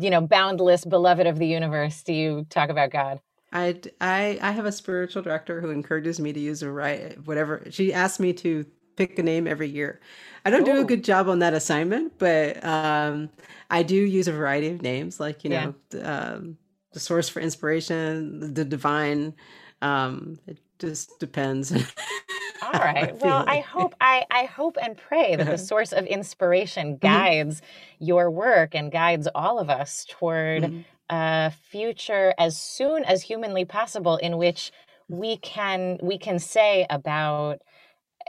you 0.00 0.10
know 0.10 0.20
boundless 0.20 0.84
beloved 0.84 1.26
of 1.28 1.38
the 1.38 1.46
universe 1.46 2.02
do 2.02 2.12
you 2.12 2.44
talk 2.50 2.68
about 2.68 2.90
God? 2.90 3.20
I, 3.52 3.80
I 4.00 4.40
I 4.42 4.50
have 4.50 4.64
a 4.64 4.72
spiritual 4.72 5.22
director 5.22 5.60
who 5.60 5.70
encourages 5.70 6.18
me 6.18 6.32
to 6.32 6.40
use 6.40 6.62
a 6.62 6.70
right 6.70 7.16
whatever. 7.26 7.62
She 7.70 7.92
asks 7.92 8.18
me 8.18 8.32
to 8.32 8.66
pick 8.96 9.16
a 9.20 9.22
name 9.22 9.46
every 9.46 9.68
year. 9.68 10.00
I 10.44 10.50
don't 10.50 10.62
Ooh. 10.62 10.72
do 10.72 10.80
a 10.80 10.84
good 10.84 11.04
job 11.04 11.28
on 11.28 11.38
that 11.38 11.54
assignment, 11.54 12.18
but 12.18 12.64
um, 12.64 13.30
I 13.70 13.84
do 13.84 13.94
use 13.94 14.26
a 14.26 14.32
variety 14.32 14.68
of 14.68 14.82
names, 14.82 15.20
like 15.20 15.44
you 15.44 15.50
know, 15.50 15.74
yeah. 15.94 16.00
um, 16.00 16.58
the 16.92 16.98
source 16.98 17.28
for 17.28 17.38
inspiration, 17.38 18.52
the 18.54 18.64
divine. 18.64 19.34
Um, 19.80 20.38
it 20.46 20.58
just 20.78 21.18
depends. 21.20 21.72
All 22.72 22.80
right. 22.80 23.16
Well, 23.20 23.44
I 23.46 23.60
hope 23.60 23.94
I, 24.00 24.24
I 24.30 24.44
hope 24.44 24.76
and 24.80 24.96
pray 24.96 25.36
that 25.36 25.46
the 25.46 25.58
source 25.72 25.92
of 25.92 26.06
inspiration 26.06 26.94
mm-hmm. 26.94 27.06
guides 27.06 27.60
mm-hmm. 27.60 28.04
your 28.04 28.30
work 28.30 28.74
and 28.74 28.90
guides 28.90 29.28
all 29.34 29.58
of 29.58 29.70
us 29.70 30.06
toward 30.08 30.62
mm-hmm. 30.62 30.80
a 31.10 31.52
future 31.70 32.34
as 32.38 32.60
soon 32.60 33.04
as 33.04 33.22
humanly 33.22 33.64
possible 33.64 34.16
in 34.16 34.36
which 34.38 34.72
we 35.08 35.36
can 35.38 35.98
we 36.02 36.18
can 36.18 36.38
say 36.38 36.86
about 36.88 37.58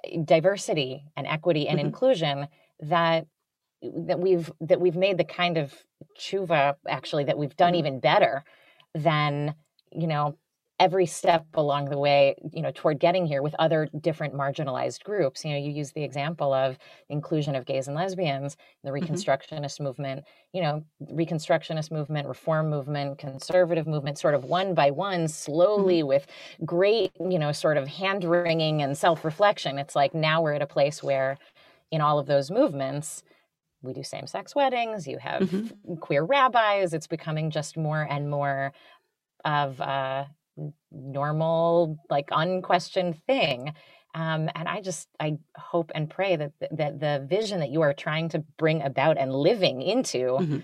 eh, 0.05 0.17
diversity 0.23 1.05
and 1.15 1.27
equity 1.27 1.67
and 1.67 1.77
mm-hmm. 1.79 1.87
inclusion 1.87 2.47
that 2.79 3.27
that 3.81 4.19
we've 4.19 4.51
that 4.61 4.79
we've 4.79 4.95
made 4.95 5.17
the 5.17 5.23
kind 5.23 5.57
of 5.57 5.73
tshuva 6.17 6.75
actually 6.87 7.23
that 7.25 7.37
we've 7.37 7.55
done 7.55 7.73
mm-hmm. 7.73 7.79
even 7.79 7.99
better 7.99 8.43
than 8.95 9.55
you 9.91 10.07
know 10.07 10.37
every 10.79 11.05
step 11.05 11.45
along 11.53 11.85
the 11.85 11.97
way 11.97 12.35
you 12.51 12.61
know 12.61 12.71
toward 12.73 12.99
getting 12.99 13.25
here 13.25 13.41
with 13.41 13.55
other 13.59 13.87
different 14.01 14.33
marginalized 14.33 15.03
groups 15.03 15.45
you 15.45 15.51
know 15.51 15.57
you 15.57 15.71
use 15.71 15.91
the 15.91 16.03
example 16.03 16.51
of 16.51 16.77
inclusion 17.09 17.55
of 17.55 17.65
gays 17.65 17.87
and 17.87 17.95
lesbians 17.95 18.57
the 18.83 18.89
mm-hmm. 18.89 19.05
reconstructionist 19.05 19.75
mm-hmm. 19.75 19.83
movement 19.83 20.23
you 20.51 20.61
know 20.61 20.83
reconstructionist 21.11 21.91
movement 21.91 22.27
reform 22.27 22.69
movement 22.69 23.17
conservative 23.19 23.85
movement 23.85 24.17
sort 24.17 24.33
of 24.33 24.45
one 24.45 24.73
by 24.73 24.89
one 24.89 25.27
slowly 25.27 25.99
mm-hmm. 25.99 26.07
with 26.07 26.27
great 26.65 27.11
you 27.29 27.37
know 27.37 27.51
sort 27.51 27.77
of 27.77 27.87
hand 27.87 28.23
wringing 28.23 28.81
and 28.81 28.97
self-reflection 28.97 29.77
it's 29.77 29.95
like 29.95 30.15
now 30.15 30.41
we're 30.41 30.53
at 30.53 30.61
a 30.61 30.67
place 30.67 31.03
where 31.03 31.37
in 31.91 32.01
all 32.01 32.17
of 32.17 32.25
those 32.25 32.49
movements 32.49 33.23
we 33.83 33.93
do 33.93 34.01
same-sex 34.01 34.55
weddings 34.55 35.07
you 35.07 35.19
have 35.19 35.43
mm-hmm. 35.43 35.95
queer 35.95 36.23
rabbis 36.23 36.93
it's 36.93 37.07
becoming 37.07 37.51
just 37.51 37.77
more 37.77 38.07
and 38.09 38.29
more 38.29 38.73
of 39.45 39.79
uh, 39.81 40.25
normal, 40.91 41.97
like 42.09 42.29
unquestioned 42.31 43.21
thing. 43.25 43.73
Um, 44.15 44.49
and 44.53 44.67
I 44.67 44.81
just 44.81 45.07
I 45.19 45.37
hope 45.55 45.91
and 45.95 46.09
pray 46.09 46.35
that 46.35 46.51
that 46.71 46.99
the 46.99 47.25
vision 47.27 47.59
that 47.61 47.71
you 47.71 47.81
are 47.81 47.93
trying 47.93 48.29
to 48.29 48.39
bring 48.57 48.81
about 48.83 49.17
and 49.17 49.33
living 49.33 49.81
into 49.81 50.37
mm-hmm. 50.39 50.59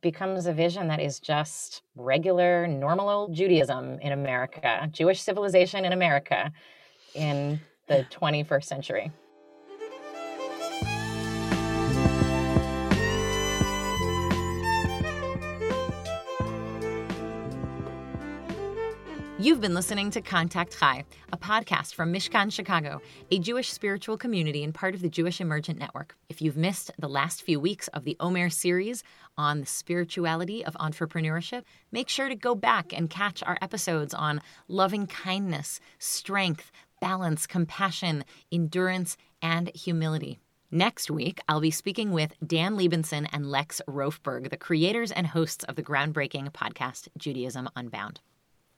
becomes 0.00 0.46
a 0.46 0.52
vision 0.52 0.88
that 0.88 1.00
is 1.00 1.18
just 1.18 1.82
regular, 1.96 2.66
normal 2.68 3.08
old 3.08 3.34
Judaism 3.34 3.98
in 4.00 4.12
America, 4.12 4.88
Jewish 4.92 5.20
civilization 5.20 5.84
in 5.84 5.92
America 5.92 6.52
in 7.14 7.60
the 7.88 8.06
21st 8.12 8.64
century. 8.64 9.10
You've 19.42 19.60
been 19.60 19.74
listening 19.74 20.12
to 20.12 20.20
Contact 20.20 20.78
Chai, 20.78 21.04
a 21.32 21.36
podcast 21.36 21.94
from 21.94 22.12
Mishkan 22.12 22.52
Chicago, 22.52 23.02
a 23.28 23.40
Jewish 23.40 23.72
spiritual 23.72 24.16
community 24.16 24.62
and 24.62 24.72
part 24.72 24.94
of 24.94 25.02
the 25.02 25.08
Jewish 25.08 25.40
Emergent 25.40 25.80
Network. 25.80 26.14
If 26.28 26.40
you've 26.40 26.56
missed 26.56 26.92
the 26.96 27.08
last 27.08 27.42
few 27.42 27.58
weeks 27.58 27.88
of 27.88 28.04
the 28.04 28.16
Omer 28.20 28.50
series 28.50 29.02
on 29.36 29.58
the 29.58 29.66
spirituality 29.66 30.64
of 30.64 30.74
entrepreneurship, 30.74 31.64
make 31.90 32.08
sure 32.08 32.28
to 32.28 32.36
go 32.36 32.54
back 32.54 32.92
and 32.96 33.10
catch 33.10 33.42
our 33.42 33.58
episodes 33.60 34.14
on 34.14 34.40
loving 34.68 35.08
kindness, 35.08 35.80
strength, 35.98 36.70
balance, 37.00 37.44
compassion, 37.48 38.24
endurance, 38.52 39.16
and 39.42 39.74
humility. 39.74 40.38
Next 40.70 41.10
week, 41.10 41.40
I'll 41.48 41.60
be 41.60 41.72
speaking 41.72 42.12
with 42.12 42.36
Dan 42.46 42.76
Libenson 42.76 43.26
and 43.32 43.50
Lex 43.50 43.80
Rofeberg, 43.88 44.50
the 44.50 44.56
creators 44.56 45.10
and 45.10 45.26
hosts 45.26 45.64
of 45.64 45.74
the 45.74 45.82
groundbreaking 45.82 46.52
podcast 46.52 47.08
Judaism 47.18 47.68
Unbound. 47.74 48.20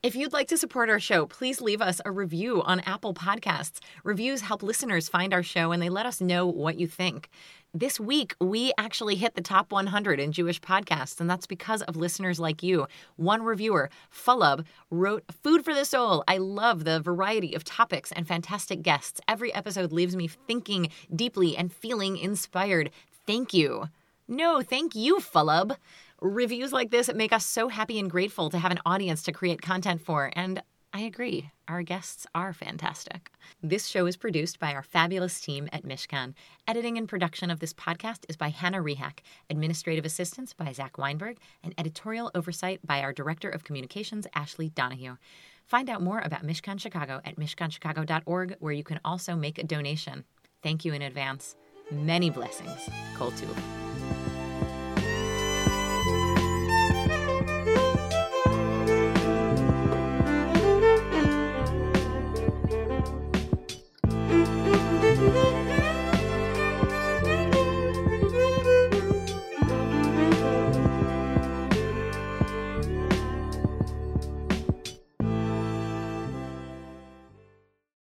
If 0.05 0.15
you'd 0.15 0.35
like 0.35 0.49
to 0.49 0.59
support 0.59 0.91
our 0.91 1.01
show, 1.01 1.25
please 1.25 1.63
leave 1.63 1.81
us 1.81 1.99
a 2.05 2.13
review 2.13 2.61
on 2.61 2.81
Apple 2.81 3.15
Podcasts. 3.15 3.79
Reviews 4.03 4.43
help 4.43 4.63
listeners 4.63 5.09
find 5.09 5.33
our 5.33 5.43
show 5.43 5.73
and 5.73 5.83
they 5.83 5.89
let 5.89 6.05
us 6.05 6.21
know 6.21 6.47
what 6.47 6.79
you 6.79 6.87
think. 6.87 7.31
This 7.73 7.99
week, 7.99 8.35
we 8.39 8.71
actually 8.77 9.15
hit 9.15 9.35
the 9.35 9.41
top 9.41 9.73
100 9.73 10.21
in 10.21 10.31
Jewish 10.31 10.61
podcasts, 10.61 11.23
and 11.23 11.31
that's 11.31 11.47
because 11.47 11.81
of 11.81 11.97
listeners 11.97 12.39
like 12.39 12.63
you. 12.63 12.87
One 13.17 13.45
reviewer, 13.45 13.89
Fulub, 14.15 14.67
wrote 14.91 15.25
Food 15.43 15.65
for 15.65 15.73
the 15.73 15.87
Soul. 15.87 16.23
I 16.29 16.37
love 16.37 16.85
the 16.85 17.01
variety 17.01 17.55
of 17.55 17.65
topics 17.65 18.13
and 18.13 18.29
fantastic 18.29 18.83
guests. 18.83 19.23
Every 19.27 19.55
episode 19.55 19.91
leaves 19.91 20.17
me 20.17 20.29
thinking 20.29 20.91
deeply 21.17 21.57
and 21.57 21.73
feeling 21.73 22.19
inspired. 22.19 22.91
Thank 23.27 23.55
you. 23.55 23.89
No, 24.29 24.61
thank 24.61 24.95
you, 24.95 25.17
Fulub. 25.17 25.77
Reviews 26.25 26.73
like 26.73 26.91
this 26.91 27.13
make 27.13 27.35
us 27.35 27.45
so 27.45 27.69
happy 27.69 27.99
and 27.99 28.11
grateful 28.11 28.49
to 28.49 28.57
have 28.57 28.73
an 28.73 28.81
audience 28.87 29.23
to 29.25 29.31
create 29.31 29.61
content 29.61 30.01
for, 30.01 30.33
and 30.35 30.63
I 30.91 31.01
agree, 31.01 31.51
our 31.69 31.83
guests 31.83 32.27
are 32.35 32.55
fantastic. 32.55 33.31
This 33.63 33.89
show 33.89 34.07
is 34.07 34.17
produced 34.17 34.59
by 34.59 34.73
our 34.73 34.83
fabulous 34.83 35.39
team 35.39 35.69
at 35.71 35.85
Mishkan. 35.85 36.33
Editing 36.67 36.97
and 36.97 37.07
production 37.07 37.51
of 37.51 37.61
this 37.61 37.75
podcast 37.75 38.25
is 38.31 38.39
by 38.39 38.49
Hannah 38.49 38.83
Rehak, 38.83 39.19
administrative 39.51 40.07
assistance 40.07 40.55
by 40.55 40.73
Zach 40.73 40.97
Weinberg, 40.97 41.37
and 41.63 41.75
editorial 41.77 42.31
oversight 42.35 42.81
by 42.87 43.03
our 43.03 43.13
Director 43.13 43.51
of 43.51 43.65
Communications, 43.65 44.27
Ashley 44.35 44.71
Donahue. 44.71 45.17
Find 45.67 45.91
out 45.91 46.01
more 46.01 46.21
about 46.21 46.47
Mishkan 46.47 46.81
Chicago 46.81 47.21
at 47.27 47.37
mishkanchicago.org, 47.37 48.57
where 48.61 48.73
you 48.73 48.83
can 48.83 48.99
also 49.05 49.37
make 49.37 49.59
a 49.59 49.63
donation. 49.63 50.25
Thank 50.63 50.87
you 50.87 50.95
in 50.95 51.03
advance. 51.03 51.55
Many 51.91 52.31
blessings. 52.31 52.89
Kol 53.15 53.31
Tuv. 53.33 54.14